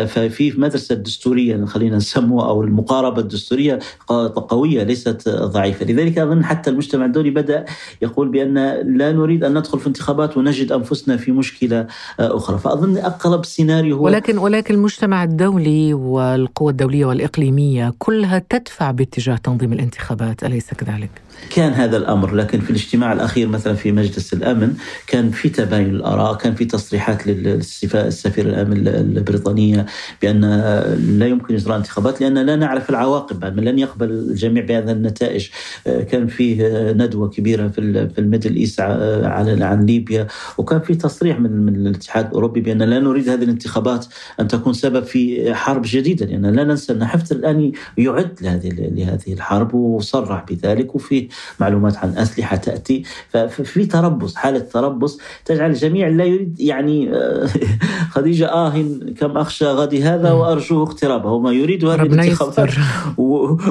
ففي 0.08 0.54
مدرسة 0.58 0.94
الدستورية 0.94 1.66
خلينا 1.66 1.98
نسموها 1.98 2.50
أو 2.50 2.64
المقاربة 2.64 3.22
الدستورية 3.22 3.80
قوية 4.50 4.84
ليست 4.84 5.30
ضعيفة. 5.30 5.86
لذلك 5.86 6.18
أظن 6.18 6.44
حتى 6.44 6.70
المجتمع 6.70 7.06
الدولي 7.06 7.30
بدأ 7.30 7.66
يقول 8.02 8.30
بأن 8.30 8.54
لا 8.98 9.12
نريد 9.12 9.44
أن 9.44 9.58
ندخل 9.58 9.75
في 9.80 9.88
انتخابات 9.88 10.38
ونجد 10.38 10.72
أنفسنا 10.72 11.18
في 11.18 11.32
مشكلة 11.32 11.88
أخرى 12.20 12.58
فأظن 12.58 12.98
أقرب 12.98 13.46
سيناريو 13.46 13.98
هو 13.98 14.06
ولكن 14.06 14.38
ولكن 14.38 14.74
المجتمع 14.74 15.24
الدولي 15.24 15.94
والقوى 15.94 16.72
الدولية 16.72 17.06
والإقليمية 17.06 17.94
كلها 18.00 18.40
تدفع 18.50 18.92
باتجاه 18.92 19.36
تنظيم 19.36 19.74
الانتخابات 19.74 20.44
أليس 20.44 20.74
كذلك؟ 20.74 21.10
كان 21.50 21.74
هذا 21.74 21.98
الأمر. 21.98 22.36
لكن 22.36 22.60
في 22.60 22.70
الاجتماع 22.70 23.14
الأخير 23.14 23.48
مثلا 23.48 23.74
في 23.74 23.92
مجلس 23.92 24.34
الأمن 24.34 24.74
كان 25.08 25.32
في 25.32 25.50
تباين 25.50 25.90
الآراء 25.90 26.36
كان 26.38 26.56
في 26.56 26.66
تصريحات 26.66 27.28
للسفير 27.28 28.46
الأمن 28.46 28.88
البريطانية 28.88 29.86
بأن 30.22 30.42
لا 31.20 31.26
يمكن 31.28 31.56
إجراء 31.56 31.78
انتخابات 31.78 32.22
لأن 32.22 32.38
لا 32.38 32.56
نعرف 32.56 32.90
العواقب 32.90 33.60
لن 33.60 33.80
يقبل 33.80 34.12
الجميع 34.12 34.64
بهذا 34.66 34.92
النتائج. 34.92 35.50
كان 35.86 36.28
فيه 36.28 36.92
ندوة 36.92 37.30
كبيرة 37.30 37.68
في 37.68 38.10
في 38.10 38.20
ال 38.20 38.25
Middle 38.25 38.56
East 38.56 38.82
عن 38.82 39.62
عن 39.64 39.86
ليبيا 39.86 40.28
وكان 40.58 40.80
في 40.80 40.96
تصريح 40.96 41.40
من 41.40 41.52
من 41.52 41.76
الاتحاد 41.76 42.26
الأوروبي 42.28 42.62
بأن 42.62 42.82
لا 42.82 43.00
نريد 43.00 43.30
هذه 43.30 43.44
الانتخابات 43.44 44.06
أن 44.40 44.48
تكون 44.48 44.74
سبب 44.74 45.04
في 45.04 45.54
حرب 45.54 45.82
جديدة 45.86 46.26
لأن 46.26 46.46
لا 46.46 46.64
ننسى 46.64 46.94
أن 46.94 47.06
حفتر 47.06 47.36
الآن 47.36 47.72
يعد 47.98 48.40
لهذه 48.42 48.70
لهذه 48.70 49.34
الحرب 49.34 49.74
وصرح 49.74 50.46
بذلك 50.50 50.96
وفي 50.96 51.25
تأتي 51.26 51.30
معلومات 51.60 51.98
عن 51.98 52.18
أسلحة 52.18 52.56
تأتي. 52.56 53.04
ففي 53.30 53.86
تربص 53.86 54.36
حالة 54.36 54.60
تربص 54.60 55.20
تجعل 55.46 55.70
الجميع 55.70 56.08
لا 56.08 56.24
يريد 56.24 56.60
يعني 56.60 57.12
خديجة 58.16 58.52
آه 58.52 58.86
كم 59.20 59.38
أخشى 59.38 59.66
غدي 59.66 60.04
هذا 60.04 60.32
وأرجوه 60.32 60.84
اقترابا. 60.84 61.32
وما 61.32 61.52
يريد 61.52 61.86
هذه 61.86 62.02
الانتخابات. 62.02 62.74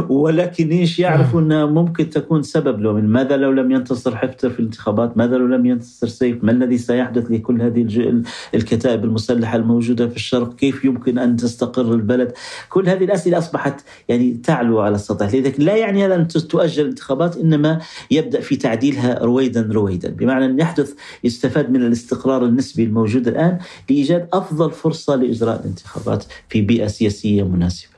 ولكن 0.08 0.68
إيش 0.68 0.98
يعرف 0.98 1.36
أنها 1.36 1.66
ممكن 1.66 2.10
تكون 2.10 2.42
سبب 2.42 2.80
له 2.80 2.92
من 2.92 3.08
ماذا 3.08 3.36
لو 3.36 3.52
لم 3.52 3.70
ينتصر 3.70 4.16
حفتر 4.16 4.50
في 4.50 4.60
الانتخابات؟ 4.60 5.16
ماذا 5.16 5.36
لو 5.36 5.46
لم 5.46 5.66
ينتصر 5.66 6.06
سيف؟ 6.06 6.44
ما 6.44 6.52
الذي 6.52 6.78
سيحدث 6.78 7.30
لكل 7.30 7.62
هذه 7.62 8.22
الكتائب 8.54 9.04
المسلحة 9.04 9.56
الموجودة 9.56 10.08
في 10.08 10.16
الشرق؟ 10.16 10.56
كيف 10.56 10.84
يمكن 10.84 11.18
أن 11.18 11.36
تستقر 11.36 11.92
البلد؟ 11.92 12.32
كل 12.68 12.88
هذه 12.88 13.04
الأسئلة 13.04 13.38
أصبحت 13.38 13.80
يعني 14.08 14.32
تعلو 14.44 14.80
على 14.80 14.94
السطح. 14.94 15.34
لذلك 15.34 15.60
لا 15.60 15.76
يعني 15.76 16.06
هذا 16.06 16.14
أن 16.14 16.28
تؤجل 16.28 16.82
الانتخابات 16.82 17.36
إنما 17.44 17.80
يبدأ 18.10 18.40
في 18.40 18.56
تعديلها 18.56 19.18
رويدا 19.22 19.68
رويدا 19.72 20.10
بمعنى 20.10 20.44
أن 20.44 20.58
يحدث 20.58 20.94
يستفاد 21.24 21.70
من 21.70 21.86
الاستقرار 21.86 22.44
النسبي 22.44 22.84
الموجود 22.84 23.28
الآن 23.28 23.58
لإيجاد 23.90 24.28
أفضل 24.32 24.70
فرصة 24.70 25.16
لإجراء 25.16 25.60
الانتخابات 25.60 26.24
في 26.48 26.60
بيئة 26.60 26.86
سياسية 26.86 27.42
مناسبة 27.42 27.94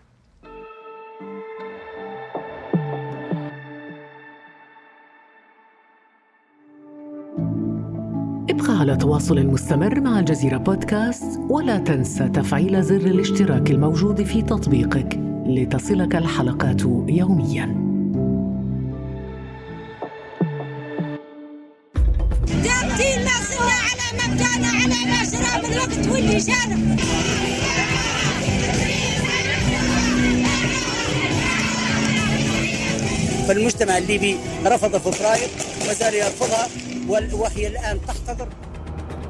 ابقى 8.51 8.79
على 8.79 8.97
تواصل 8.97 9.47
مستمر 9.47 10.01
مع 10.01 10.21
الجزيرة 10.21 10.57
بودكاست 10.57 11.41
ولا 11.51 11.79
تنسى 11.79 12.29
تفعيل 12.29 12.83
زر 12.83 12.97
الاشتراك 12.97 13.71
الموجود 13.71 14.23
في 14.23 14.43
تطبيقك 14.43 15.21
لتصلك 15.47 16.17
الحلقات 16.17 16.83
يومياً. 17.09 17.86
فالمجتمع 33.49 33.99
الليبي 33.99 34.37
رفض 34.67 34.97
فبراير 34.97 35.49
وزال 35.91 36.15
يرفضها 36.15 36.67
وهي 37.09 37.67
الآن 37.67 37.99
تحتضر. 38.09 38.49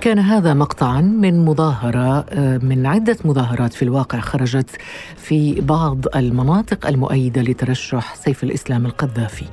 كان 0.00 0.18
هذا 0.18 0.54
مقطعا 0.54 1.00
من 1.00 1.44
مظاهرة 1.44 2.24
من 2.62 2.86
عدة 2.86 3.16
مظاهرات 3.24 3.72
في 3.72 3.82
الواقع 3.82 4.20
خرجت 4.20 4.70
في 5.16 5.60
بعض 5.60 6.16
المناطق 6.16 6.86
المؤيدة 6.86 7.42
لترشح 7.42 8.14
سيف 8.14 8.44
الإسلام 8.44 8.86
القذافي. 8.86 9.44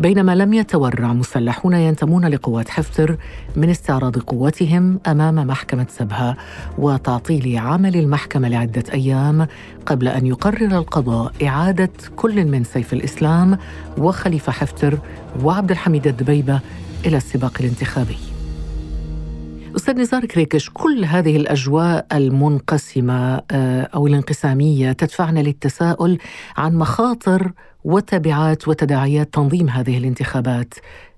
بينما 0.00 0.34
لم 0.34 0.54
يتورع 0.54 1.12
مسلحون 1.12 1.74
ينتمون 1.74 2.26
لقوات 2.26 2.68
حفتر 2.68 3.16
من 3.56 3.70
استعراض 3.70 4.18
قوتهم 4.18 5.00
أمام 5.06 5.34
محكمة 5.34 5.86
سبها 5.90 6.36
وتعطيل 6.78 7.58
عمل 7.58 7.96
المحكمة 7.96 8.48
لعدة 8.48 8.84
أيام 8.92 9.46
قبل 9.86 10.08
أن 10.08 10.26
يقرر 10.26 10.78
القضاء 10.78 11.32
إعادة 11.46 11.90
كل 12.16 12.44
من 12.44 12.64
سيف 12.64 12.92
الإسلام 12.92 13.58
وخليفة 13.98 14.52
حفتر 14.52 14.98
وعبد 15.42 15.70
الحميد 15.70 16.06
الدبيبة 16.06 16.60
إلى 17.06 17.16
السباق 17.16 17.52
الانتخابي. 17.60 18.18
أستاذ 19.76 19.94
نزار 20.00 20.24
كريكش 20.24 20.70
كل 20.74 21.04
هذه 21.04 21.36
الأجواء 21.36 22.06
المنقسمة 22.12 23.42
أو 23.94 24.06
الانقسامية 24.06 24.92
تدفعنا 24.92 25.40
للتساؤل 25.40 26.18
عن 26.56 26.74
مخاطر 26.74 27.52
وتبعات 27.84 28.68
وتداعيات 28.68 29.34
تنظيم 29.34 29.68
هذه 29.68 29.98
الانتخابات 29.98 30.74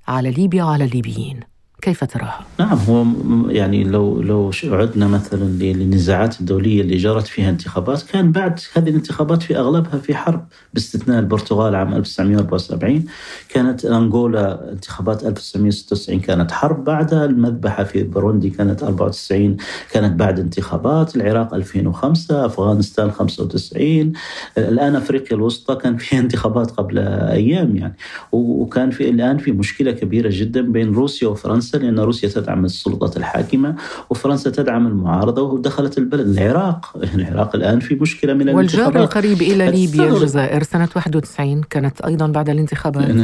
على 0.09 0.31
ليبيا 0.31 0.65
وعلى 0.65 0.85
الليبيين. 0.85 1.52
كيف 1.83 2.05
تراها؟ 2.05 2.47
نعم 2.59 2.79
هو 2.89 3.05
يعني 3.51 3.85
لو 3.85 4.23
لو 4.23 4.51
عدنا 4.65 5.09
مثلا 5.09 5.45
للنزاعات 5.45 6.41
الدولية 6.41 6.81
اللي 6.81 6.97
جرت 6.97 7.27
فيها 7.27 7.51
انتخابات 7.51 8.03
كان 8.03 8.33
بعد 8.33 8.61
هذه 8.75 8.89
الانتخابات 8.89 9.43
في 9.43 9.59
أغلبها 9.59 9.99
في 9.99 10.15
حرب 10.15 10.47
باستثناء 10.75 11.19
البرتغال 11.19 11.75
عام 11.75 11.95
1974 11.95 13.05
كانت 13.49 13.85
أنغولا 13.85 14.73
انتخابات 14.73 15.25
1996 15.25 16.21
كانت 16.21 16.53
حرب 16.53 16.85
بعدها 16.85 17.25
المذبحة 17.25 17.85
في 17.85 18.03
بروندي 18.03 18.51
كانت 18.51 18.83
94 18.83 19.57
كانت 19.93 20.21
بعد 20.21 20.41
انتخابات 20.41 21.17
العراق 21.17 21.55
2005 21.55 22.47
أفغانستان 22.47 23.11
95 23.11 24.13
الآن 24.59 24.97
أفريقيا 24.97 25.37
الوسطى 25.37 25.75
كان 25.75 25.97
فيها 25.97 26.21
انتخابات 26.21 26.71
قبل 26.71 26.99
أيام 26.99 27.77
يعني. 27.77 27.95
وكان 28.33 28.91
في 28.91 29.11
الآن 29.11 29.39
في 29.39 29.53
مشكلة 29.53 29.93
كبيرة 29.93 30.31
جدا 30.33 30.61
بين 30.61 30.93
روسيا 30.93 31.29
وفرنسا 31.29 31.72
لأن 31.79 31.99
روسيا 31.99 32.29
تدعم 32.29 32.65
السلطة 32.65 33.19
الحاكمة 33.19 33.75
وفرنسا 34.11 34.51
تدعم 34.51 34.87
المعارضة 34.87 35.43
ودخلت 35.43 35.99
البلد. 35.99 36.27
العراق 36.39 36.97
العراق 37.15 37.57
الآن 37.57 37.81
في 37.81 37.95
مشكلة 37.95 38.35
من 38.35 38.49
والجار 38.49 38.97
القريب 38.97 39.43
إلى 39.43 39.71
ليبيا 39.71 40.09
الجزائر 40.09 40.63
سنة 40.63 40.89
91 40.97 41.63
كانت 41.63 42.01
أيضا 42.01 42.27
بعد 42.27 42.49
الانتخابات. 42.51 43.11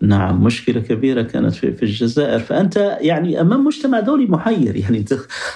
نعم 0.00 0.44
مشكلة 0.44 0.80
كبيرة 0.80 1.22
كانت 1.22 1.54
في, 1.54 1.72
في 1.72 1.82
الجزائر. 1.82 2.38
فأنت 2.40 2.96
يعني 3.00 3.40
أمام 3.40 3.64
مجتمع 3.64 4.00
دولي 4.00 4.26
محير 4.26 4.76
يعني 4.76 5.04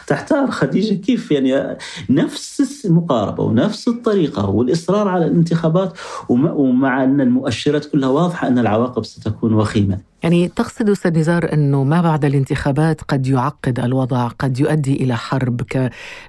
تحتار 0.06 0.50
خديجة 0.50 0.94
كيف 0.94 1.30
يعني 1.30 1.78
نفس 2.10 2.86
المقاربة 2.86 3.44
ونفس 3.44 3.88
الطريقة 3.88 4.48
والإصرار 4.48 5.08
على 5.08 5.26
الانتخابات 5.26 5.98
ومع 6.28 7.04
أن 7.04 7.20
المؤشرات 7.20 7.84
كلها 7.84 8.08
واضحة 8.08 8.48
أن 8.48 8.58
العواقب 8.58 9.04
ستكون 9.04 9.54
وخيمة. 9.54 10.07
يعني 10.22 10.48
تقصد 10.48 10.90
أستاذ 10.90 11.18
نزار 11.18 11.52
أنه 11.52 11.84
ما 11.84 12.00
بعد 12.00 12.24
الانتخابات 12.24 13.00
قد 13.02 13.26
يعقد 13.26 13.80
الوضع، 13.80 14.28
قد 14.28 14.60
يؤدي 14.60 14.92
إلى 14.92 15.16
حرب 15.16 15.60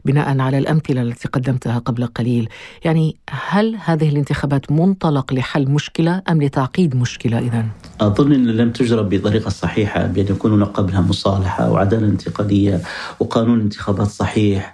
بناء 0.05 0.39
على 0.39 0.57
الأمثلة 0.57 1.01
التي 1.01 1.27
قدمتها 1.27 1.79
قبل 1.79 2.05
قليل، 2.05 2.49
يعني 2.85 3.15
هل 3.29 3.77
هذه 3.85 4.09
الانتخابات 4.09 4.71
منطلق 4.71 5.33
لحل 5.33 5.69
مشكلة 5.69 6.21
أم 6.29 6.41
لتعقيد 6.41 6.95
مشكلة 6.95 7.39
اذا؟ 7.39 7.65
أظن 8.01 8.33
أن 8.33 8.47
لم 8.47 8.71
تجرى 8.71 9.17
بطريقة 9.17 9.49
صحيحة 9.49 10.07
بأن 10.07 10.25
يكون 10.29 10.63
قبلها 10.63 11.01
مصالحة 11.01 11.71
وعدالة 11.71 12.07
انتقالية 12.07 12.81
وقانون 13.19 13.61
انتخابات 13.61 14.07
صحيح. 14.07 14.73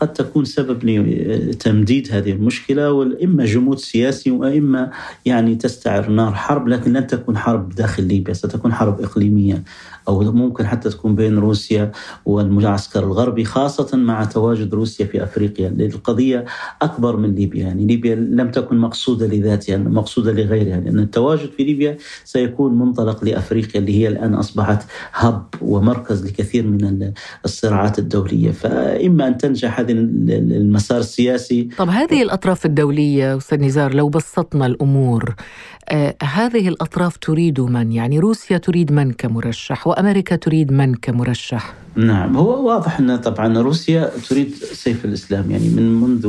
قد 0.00 0.12
تكون 0.12 0.44
سبب 0.44 0.84
لتمديد 0.84 2.08
هذه 2.12 2.30
المشكلة 2.32 2.92
وإما 2.92 3.44
جمود 3.44 3.78
سياسي 3.78 4.30
وإما 4.30 4.90
يعني 5.24 5.54
تستعر 5.54 6.10
نار 6.10 6.34
حرب 6.34 6.68
لكن 6.68 6.92
لن 6.92 7.06
تكون 7.06 7.38
حرب 7.38 7.74
داخل 7.74 8.17
ليبيا 8.18 8.34
ستكون 8.34 8.74
حرب 8.74 9.00
إقليمية. 9.00 9.62
أو 10.08 10.32
ممكن 10.32 10.66
حتى 10.66 10.90
تكون 10.90 11.14
بين 11.14 11.38
روسيا 11.38 11.92
والمعسكر 12.26 13.04
الغربي 13.04 13.44
خاصة 13.44 13.96
مع 13.96 14.24
تواجد 14.24 14.74
روسيا 14.74 15.06
في 15.06 15.22
أفريقيا. 15.22 15.68
القضية 15.68 16.44
أكبر 16.82 17.16
من 17.16 17.34
ليبيا. 17.34 17.62
يعني 17.62 17.86
ليبيا 17.86 18.14
لم 18.14 18.50
تكن 18.50 18.78
مقصودة 18.78 19.26
لذاتها 19.26 19.76
مقصودة 19.76 20.32
لغيرها. 20.32 20.80
لأن 20.80 20.98
التواجد 20.98 21.50
في 21.50 21.64
ليبيا 21.64 21.96
سيكون 22.24 22.78
منطلق 22.78 23.24
لأفريقيا 23.24 23.80
اللي 23.80 23.94
هي 23.98 24.08
الآن 24.08 24.34
أصبحت 24.34 24.86
هب 25.12 25.44
ومركز 25.60 26.26
لكثير 26.26 26.66
من 26.66 27.12
الصراعات 27.44 27.98
الدولية. 27.98 28.50
فإما 28.50 29.28
أن 29.28 29.38
تنجح 29.38 29.80
هذه 29.80 29.92
المسار 29.92 30.98
السياسي. 30.98 31.68
طب 31.78 31.88
هذه 31.88 32.22
الأطراف 32.22 32.66
الدولية 32.66 33.36
أستاذ 33.36 33.60
نزار 33.60 33.94
لو 33.94 34.08
بسطنا 34.08 34.66
الأمور 34.66 35.34
آه 35.88 36.16
هذه 36.22 36.68
الأطراف 36.68 37.16
تريد 37.16 37.60
من؟ 37.60 37.92
يعني 37.92 38.18
روسيا 38.18 38.58
تريد 38.58 38.92
من 38.92 39.12
كمرشح؟ 39.12 39.86
وامريكا 39.98 40.36
تريد 40.36 40.72
من 40.72 40.94
كمرشح؟ 40.94 41.74
نعم. 41.98 42.36
هو 42.36 42.68
واضح 42.68 43.00
أن 43.00 43.16
طبعا 43.16 43.58
روسيا 43.58 44.10
تريد 44.28 44.54
سيف 44.72 45.04
الإسلام 45.04 45.50
يعني 45.50 45.68
من 45.68 46.00
منذ 46.00 46.26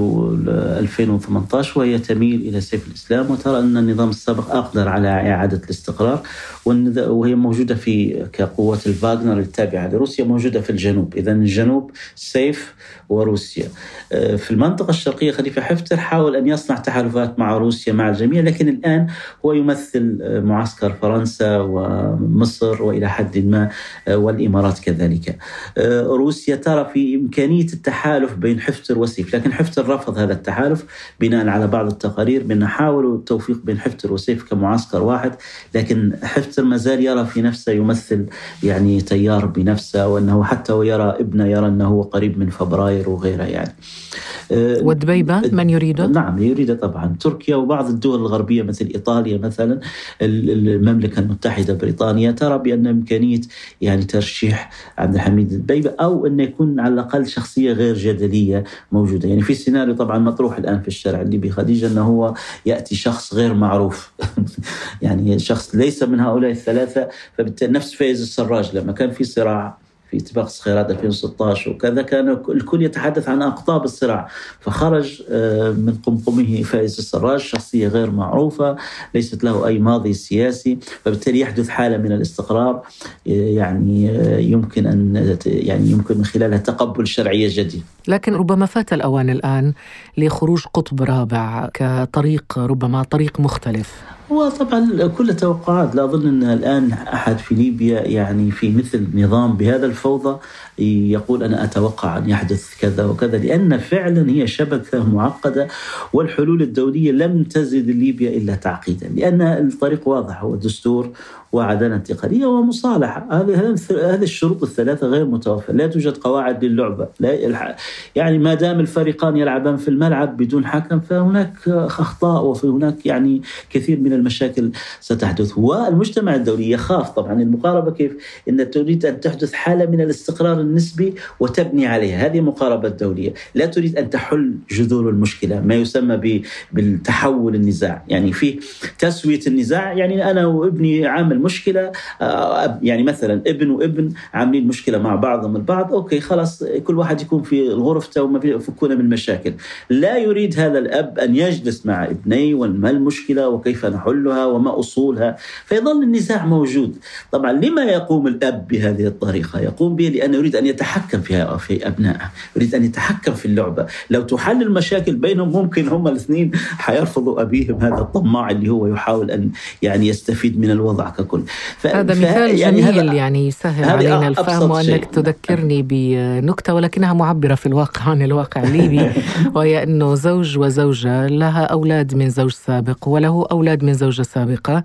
2018 0.80 1.80
وهي 1.80 2.00
تميل 2.00 2.42
إلى 2.42 2.62
سيف 2.62 2.88
الإسلام 2.88 3.32
وترى 3.32 3.60
أن 3.60 3.78
النظام 3.78 4.10
السابق 4.10 4.56
أقدر 4.56 4.88
على 4.88 5.08
إعادة 5.08 5.62
الاستقرار 5.64 6.22
وهي 6.66 7.36
موجودة 7.36 7.76
في 7.76 8.26
كقوات 8.34 8.88
الفاغنر 8.88 9.40
التابعة 9.40 9.88
لروسيا 9.88 10.26
موجودة 10.26 10.62
في 10.62 10.70
الجنوب. 10.70 11.16
اذا 11.16 11.32
الجنوب 11.32 11.92
سيف 12.16 12.74
وروسيا. 13.10 13.70
في 14.10 14.52
المنطقة 14.52 14.90
الشرقية 14.90 15.32
خليفة 15.32 15.62
حفتر 15.62 15.98
حاول 15.98 16.36
أن 16.36 16.48
يصنع 16.48 16.78
تحالفات 16.78 17.40
مع 17.40 17.58
روسيا 17.58 17.94
مع 17.94 18.10
الجميع 18.10 18.42
لكن 18.42 18.70
الآن 18.70 19.08
هو 19.46 19.54
يمثل 19.54 20.18
معسكر 20.44 20.94
فرنسا 21.02 21.58
ومصر 21.58 22.84
وإلى 22.84 23.10
حد 23.10 23.38
ما 23.38 23.70
والإمارات 24.08 24.80
كذلك. 24.80 25.30
آه، 25.30 25.59
روسيا 26.06 26.56
ترى 26.56 26.90
في 26.94 27.16
إمكانية 27.16 27.66
التحالف 27.74 28.34
بين 28.34 28.60
حفتر 28.60 28.98
وسيف 28.98 29.36
لكن 29.36 29.54
حفتر 29.54 29.90
رفض 29.90 30.18
هذا 30.18 30.34
التحالف 30.34 30.86
بناء 31.20 31.48
على 31.48 31.68
بعض 31.68 31.88
التقارير 31.88 32.44
بأن 32.44 32.68
حاولوا 32.68 33.18
التوفيق 33.18 33.58
بين 33.64 33.80
حفتر 33.80 34.14
وسيف 34.14 34.44
كمعسكر 34.44 35.04
واحد 35.04 35.36
لكن 35.76 36.14
حفتر 36.24 36.64
ما 36.64 36.78
زال 36.78 37.06
يرى 37.06 37.26
في 37.26 37.42
نفسه 37.42 37.72
يمثل 37.72 38.26
يعني 38.64 39.02
تيار 39.02 39.46
بنفسه 39.46 40.08
وأنه 40.08 40.44
حتى 40.44 40.74
ويرى 40.74 41.16
ابنه 41.20 41.48
يرى 41.48 41.68
أنه 41.68 42.04
قريب 42.04 42.40
من 42.40 42.50
فبراير 42.50 43.10
وغيره 43.10 43.44
يعني. 43.44 43.76
آه، 43.76 44.29
ودبيبة 44.52 45.42
من 45.52 45.70
يريده؟ 45.70 46.08
نعم 46.08 46.44
يريده 46.44 46.74
طبعا. 46.74 47.16
تركيا 47.20 47.56
وبعض 47.56 47.90
الدول 47.90 48.20
الغربية 48.20 48.64
مثل 48.64 48.86
إيطاليا 48.96 49.38
مثلا 49.38 49.80
المملكة 50.22 51.20
المتحدة 51.20 51.74
بريطانيا 51.74 52.32
ترى 52.32 52.58
بأن 52.58 52.88
إمكانية 52.88 53.42
يعني 53.82 54.04
ترشيح 54.04 54.70
عبد 54.98 55.16
الحميد 55.16 55.52
الدبيبة 55.52 55.94
أو 56.00 56.26
أن 56.26 56.40
يكون 56.40 56.80
على 56.80 56.94
الأقل 56.94 57.28
شخصية 57.28 57.74
غير 57.74 57.96
جدلية 57.96 58.64
موجودة. 58.92 59.30
يعني 59.30 59.42
في 59.42 59.54
سيناريو 59.54 59.96
طبعا 59.96 60.20
مطروح 60.20 60.58
الآن 60.58 60.82
في 60.82 60.88
الشارع 60.88 61.22
الليبي 61.22 61.50
خديجة 61.50 61.88
أنه 61.88 62.02
هو 62.02 62.34
يأتي 62.66 62.96
شخص 62.96 63.34
غير 63.34 63.54
معروف. 63.54 64.12
يعني 65.02 65.40
شخص 65.40 65.76
ليس 65.76 66.04
من 66.04 66.20
هؤلاء 66.20 66.52
الثلاثة 66.52 67.08
فبالتالي 67.38 67.72
نفس 67.72 67.94
فايز 67.94 68.22
السراج 68.22 68.78
لما 68.78 68.92
كان 68.92 69.12
في 69.12 69.24
صراع 69.24 69.78
في 70.12 70.18
اتفاق 70.18 70.46
الصخيرات 70.46 70.92
2016 70.92 71.72
وكذا 71.72 72.02
كان 72.02 72.30
الكل 72.30 72.84
يتحدث 72.84 73.30
عن 73.30 73.42
أقطاب 73.42 73.84
الصراع. 73.84 74.28
فخرج 74.60 75.24
آه، 75.30 75.72
من 75.72 75.98
قمقمه 76.06 76.64
فائز 76.64 76.98
السراج 76.98 77.40
شخصية 77.40 77.88
غير 77.88 78.12
معروفة 78.12 78.76
ليست 79.14 79.44
له 79.44 79.68
أي 79.68 79.80
ماضي 79.80 80.14
سياسي 80.14 80.78
فبالتالي 81.06 81.40
يحدث 81.40 81.70
حالة 81.70 81.98
من 81.98 82.12
الاستقرار 82.12 82.76
آه، 82.76 83.32
يعني 83.32 84.10
آه، 84.10 84.38
يمكن 84.38 84.88
أن 84.88 85.38
يعني 85.46 85.92
يمكن 85.92 86.18
من 86.18 86.26
خلالها 86.26 86.58
تقبل 86.58 87.08
شرعية 87.08 87.50
جديدة. 87.52 87.84
لكن 88.08 88.34
ربما 88.34 88.66
فات 88.66 88.94
الأوان 88.94 89.30
الآن 89.30 89.74
لخروج 90.18 90.64
قطب 90.74 91.04
رابع 91.04 91.70
كطريق 91.74 92.60
ربما 92.60 93.04
طريق 93.04 93.40
مختلف. 93.40 94.09
هو 94.32 94.50
طبعا 94.50 95.08
كل 95.08 95.36
توقعات 95.36 95.96
لا 95.96 96.04
أظن 96.04 96.28
أن 96.28 96.44
الآن 96.44 96.92
أحد 96.92 97.38
في 97.38 97.56
ليبيا 97.56 98.02
يعني 98.02 98.52
في 98.52 98.70
مثل 98.76 99.08
نظام 99.14 99.54
بهذا 99.54 99.86
الفوضى 99.86 100.40
يقول 100.80 101.44
أنا 101.44 101.64
أتوقع 101.64 102.18
أن 102.18 102.30
يحدث 102.30 102.80
كذا 102.82 103.06
وكذا 103.06 103.38
لأن 103.38 103.78
فعلا 103.78 104.30
هي 104.30 104.48
شبكة 104.48 105.10
معقدة 105.10 105.68
والحلول 106.14 106.62
الدولية 106.62 107.12
لم 107.12 107.44
تزد 107.44 107.90
ليبيا 107.90 108.30
إلا 108.30 108.56
تعقيدا 108.56 109.08
لأن 109.08 109.42
الطريق 109.42 110.08
واضح 110.08 110.44
هو 110.44 110.56
دستور 110.56 111.10
وعدالة 111.52 111.96
انتقالية 111.96 112.46
ومصالحة. 112.46 113.28
هذه 113.32 113.76
هذه 113.92 114.24
الشروط 114.24 114.64
الثلاثة 114.64 115.08
غير 115.08 115.26
متوفرة. 115.26 115.74
لا 115.74 115.88
توجد 115.88 116.18
قواعد 116.18 116.66
للعبة. 116.66 117.08
لا 117.20 117.76
يعني 118.16 118.38
ما 118.38 118.54
دام 118.54 118.80
الفريقان 118.80 119.38
يلعبان 119.38 119.78
في 119.78 119.88
الملعب 119.88 120.38
بدون 120.38 120.66
حكم 120.66 121.00
فهناك 121.00 121.68
أخطاء 121.68 122.46
وفي 122.46 122.68
هناك 122.68 123.06
يعني 123.06 123.42
كثير 123.70 124.00
من 124.00 124.14
المشاكل 124.14 124.72
ستحدث. 125.00 125.58
والمجتمع 125.58 126.36
الدولي 126.36 126.72
يخاف 126.72 127.10
طبعا 127.10 127.42
المقاربة 127.42 127.92
كيف؟ 127.92 128.12
أن 128.50 128.72
تريد 128.72 129.06
أن 129.06 129.20
تحدث 129.20 129.54
حالة 129.54 129.86
من 129.86 130.02
الاستقرار 130.02 130.62
النسبي 130.62 131.14
وتبني 131.40 131.88
عليها. 131.88 132.26
هذه 132.26 132.42
مقاربة 132.42 132.90
دولية. 132.90 133.34
لا 133.56 133.66
تريد 133.66 133.98
أن 133.98 134.10
تحل 134.10 134.56
جذور 134.72 135.10
المشكلة 135.10 135.62
ما 135.62 135.76
يسمى 135.76 136.42
بالتحول 136.72 137.56
النزاع. 137.56 138.04
يعني 138.08 138.34
في 138.34 138.60
تسوية 139.00 139.40
النزاع 139.48 139.94
يعني 139.94 140.32
أنا 140.32 140.46
وابني 140.46 141.08
عامل 141.08 141.39
مشكلة 141.42 141.92
آه، 142.22 142.80
يعني 142.82 143.04
مثلا 143.04 143.42
ابن 143.48 143.70
وابن 143.70 144.10
عاملين 144.34 144.68
مشكلة 144.68 144.98
مع 144.98 145.16
بعضهم 145.16 145.56
البعض 145.56 145.94
أوكي 145.94 146.20
خلاص 146.20 146.64
كل 146.64 146.98
واحد 146.98 147.22
يكون 147.22 147.44
في 147.44 147.70
غرفته 147.70 148.24
وما 148.24 148.40
يفكون 148.44 148.98
من 148.98 149.10
مشاكل. 149.10 149.54
لا 149.90 150.18
يريد 150.18 150.60
هذا 150.60 150.80
الأب 150.80 151.20
أن 151.20 151.36
يجلس 151.36 151.86
مع 151.86 152.06
ابنيه 152.06 152.56
وما 152.56 152.90
المشكلة 152.90 153.50
وكيف 153.50 153.86
نحلها 153.86 154.46
وما 154.46 154.80
أصولها. 154.80 155.38
فيظل 155.66 156.04
النزاع 156.04 156.46
موجود. 156.46 156.98
طبعا 157.32 157.52
لما 157.52 157.84
يقوم 157.84 158.28
الأب 158.28 158.68
بهذه 158.68 159.08
الطريقة؟ 159.08 159.60
يقوم 159.60 159.96
به 159.96 160.08
لأنه 160.08 160.38
يريد 160.38 160.56
أن 160.56 160.66
يتحكم 160.66 161.22
فيها 161.22 161.58
في 161.58 161.88
أبنائه 161.88 162.32
يريد 162.56 162.76
أن 162.76 162.84
يتحكم 162.84 163.34
في 163.34 163.46
اللعبة. 163.46 163.86
لو 164.10 164.22
تحل 164.22 164.62
المشاكل 164.62 165.16
بينهم 165.16 165.52
ممكن 165.52 165.88
هم 165.88 166.08
الاثنين 166.08 166.52
حيرفضوا 166.56 167.42
أبيهم 167.42 167.76
هذا 167.82 168.02
الطماع 168.02 168.50
اللي 168.50 168.70
هو 168.70 168.88
يحاول 168.88 169.32
أن 169.32 169.52
يعني 169.82 170.08
يستفيد 170.08 170.60
من 170.60 170.72
الوضع 170.72 171.10
ككل 171.30 171.44
هذا 171.86 172.14
مثال 172.14 172.60
يعني 172.60 172.82
جميل 172.82 173.00
هذا 173.00 173.14
يعني 173.14 173.48
يسهل 173.48 173.90
علينا 173.90 174.28
الفهم 174.28 174.72
وأنك 174.72 175.06
تذكرني 175.06 175.82
بنكتة 175.82 176.74
ولكنها 176.74 177.14
معبرة 177.14 177.56
في 177.56 177.66
الواقع 177.66 178.02
عن 178.02 178.22
الواقع 178.22 178.64
الليبي 178.64 179.10
وهي 179.56 179.84
أنه 179.84 180.16
زوج 180.16 180.58
وزوجة 180.58 181.28
لها 181.28 181.64
أولاد 181.64 182.16
من 182.16 182.30
زوج 182.30 182.52
سابق 182.52 183.08
وله 183.08 183.46
أولاد 183.52 183.84
من 183.84 183.94
زوجة 183.94 184.22
سابقة 184.22 184.84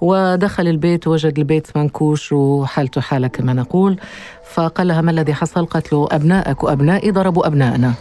ودخل 0.00 0.68
البيت 0.68 1.06
وجد 1.06 1.38
البيت 1.38 1.76
منكوش 1.76 2.32
وحالته 2.32 3.00
حالة 3.00 3.28
كما 3.28 3.52
نقول 3.52 3.96
فقال 4.54 4.88
لها 4.88 5.00
ما 5.00 5.10
الذي 5.10 5.34
حصل؟ 5.34 5.66
قالت 5.66 5.92
له 5.92 6.08
أبنائك 6.10 6.64
وأبنائي 6.64 7.10
ضربوا 7.10 7.46
أبنائنا. 7.46 7.94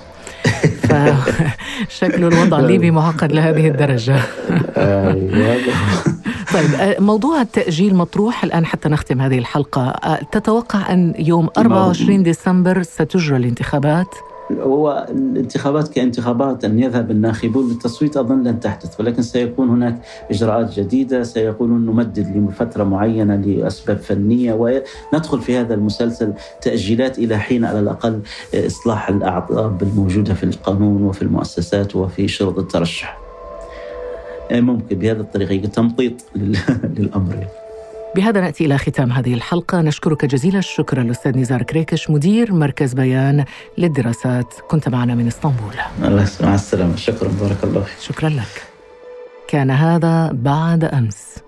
فشكل 0.83 2.23
الوضع 2.33 2.59
الليبي 2.59 2.91
معقد 2.91 3.31
لهذه 3.31 3.67
الدرجة. 3.67 4.19
أيوة. 4.77 5.57
طيب 6.55 7.01
موضوع 7.01 7.41
التأجيل 7.41 7.95
مطروح 7.95 8.43
الآن 8.43 8.65
حتى 8.65 8.89
نختم 8.89 9.21
هذه 9.21 9.37
الحلقة 9.39 10.19
تتوقع 10.31 10.93
أن 10.93 11.13
يوم 11.19 11.49
24 11.57 12.23
ديسمبر 12.23 12.83
ستجرى 12.83 13.37
الانتخابات 13.37 14.15
هو 14.51 15.07
الانتخابات 15.09 15.87
كانتخابات 15.87 16.65
ان 16.65 16.79
يذهب 16.79 17.11
الناخبون 17.11 17.69
للتصويت 17.69 18.17
أظن 18.17 18.43
لن 18.43 18.59
تحدث 18.59 18.99
ولكن 18.99 19.21
سيكون 19.21 19.69
هناك 19.69 20.01
إجراءات 20.31 20.79
جديدة 20.79 21.23
سيقولون 21.23 21.85
نمدد 21.85 22.37
لفترة 22.37 22.83
معينة 22.83 23.35
لأسباب 23.35 23.97
فنية 23.97 24.53
وندخل 24.53 25.41
في 25.41 25.57
هذا 25.57 25.73
المسلسل 25.73 26.33
تأجيلات 26.61 27.19
إلى 27.19 27.37
حين 27.37 27.65
على 27.65 27.79
الأقل 27.79 28.19
إصلاح 28.55 29.09
الأعضاء 29.09 29.77
الموجودة 29.81 30.33
في 30.33 30.43
القانون 30.43 31.03
وفي 31.03 31.21
المؤسسات 31.21 31.95
وفي 31.95 32.27
شروط 32.27 32.59
الترشح. 32.59 33.24
ممكن 34.51 34.99
بهذه 34.99 35.19
الطريقة 35.19 35.67
تمطيط 35.67 36.13
للأمر. 36.97 37.47
بهذا 38.15 38.41
نأتي 38.41 38.65
إلى 38.65 38.77
ختام 38.77 39.11
هذه 39.11 39.33
الحلقة. 39.33 39.81
نشكرك 39.81 40.25
جزيل 40.25 40.57
الشكر 40.57 41.01
الاستاذ 41.01 41.37
نزار 41.37 41.63
كريكش 41.63 42.09
مدير 42.09 42.53
مركز 42.53 42.93
بيان 42.93 43.45
للدراسات. 43.77 44.53
كنت 44.67 44.89
معنا 44.89 45.15
من 45.15 45.27
إسطنبول. 45.27 45.73
الله 46.03 46.27
مع 46.41 46.55
السلامة. 46.55 46.95
شكرا. 46.95 47.29
بارك 47.41 47.63
الله 47.63 47.85
شكرا 48.01 48.29
لك. 48.29 48.63
كان 49.47 49.71
هذا 49.71 50.31
بعد 50.33 50.83
أمس. 50.83 51.44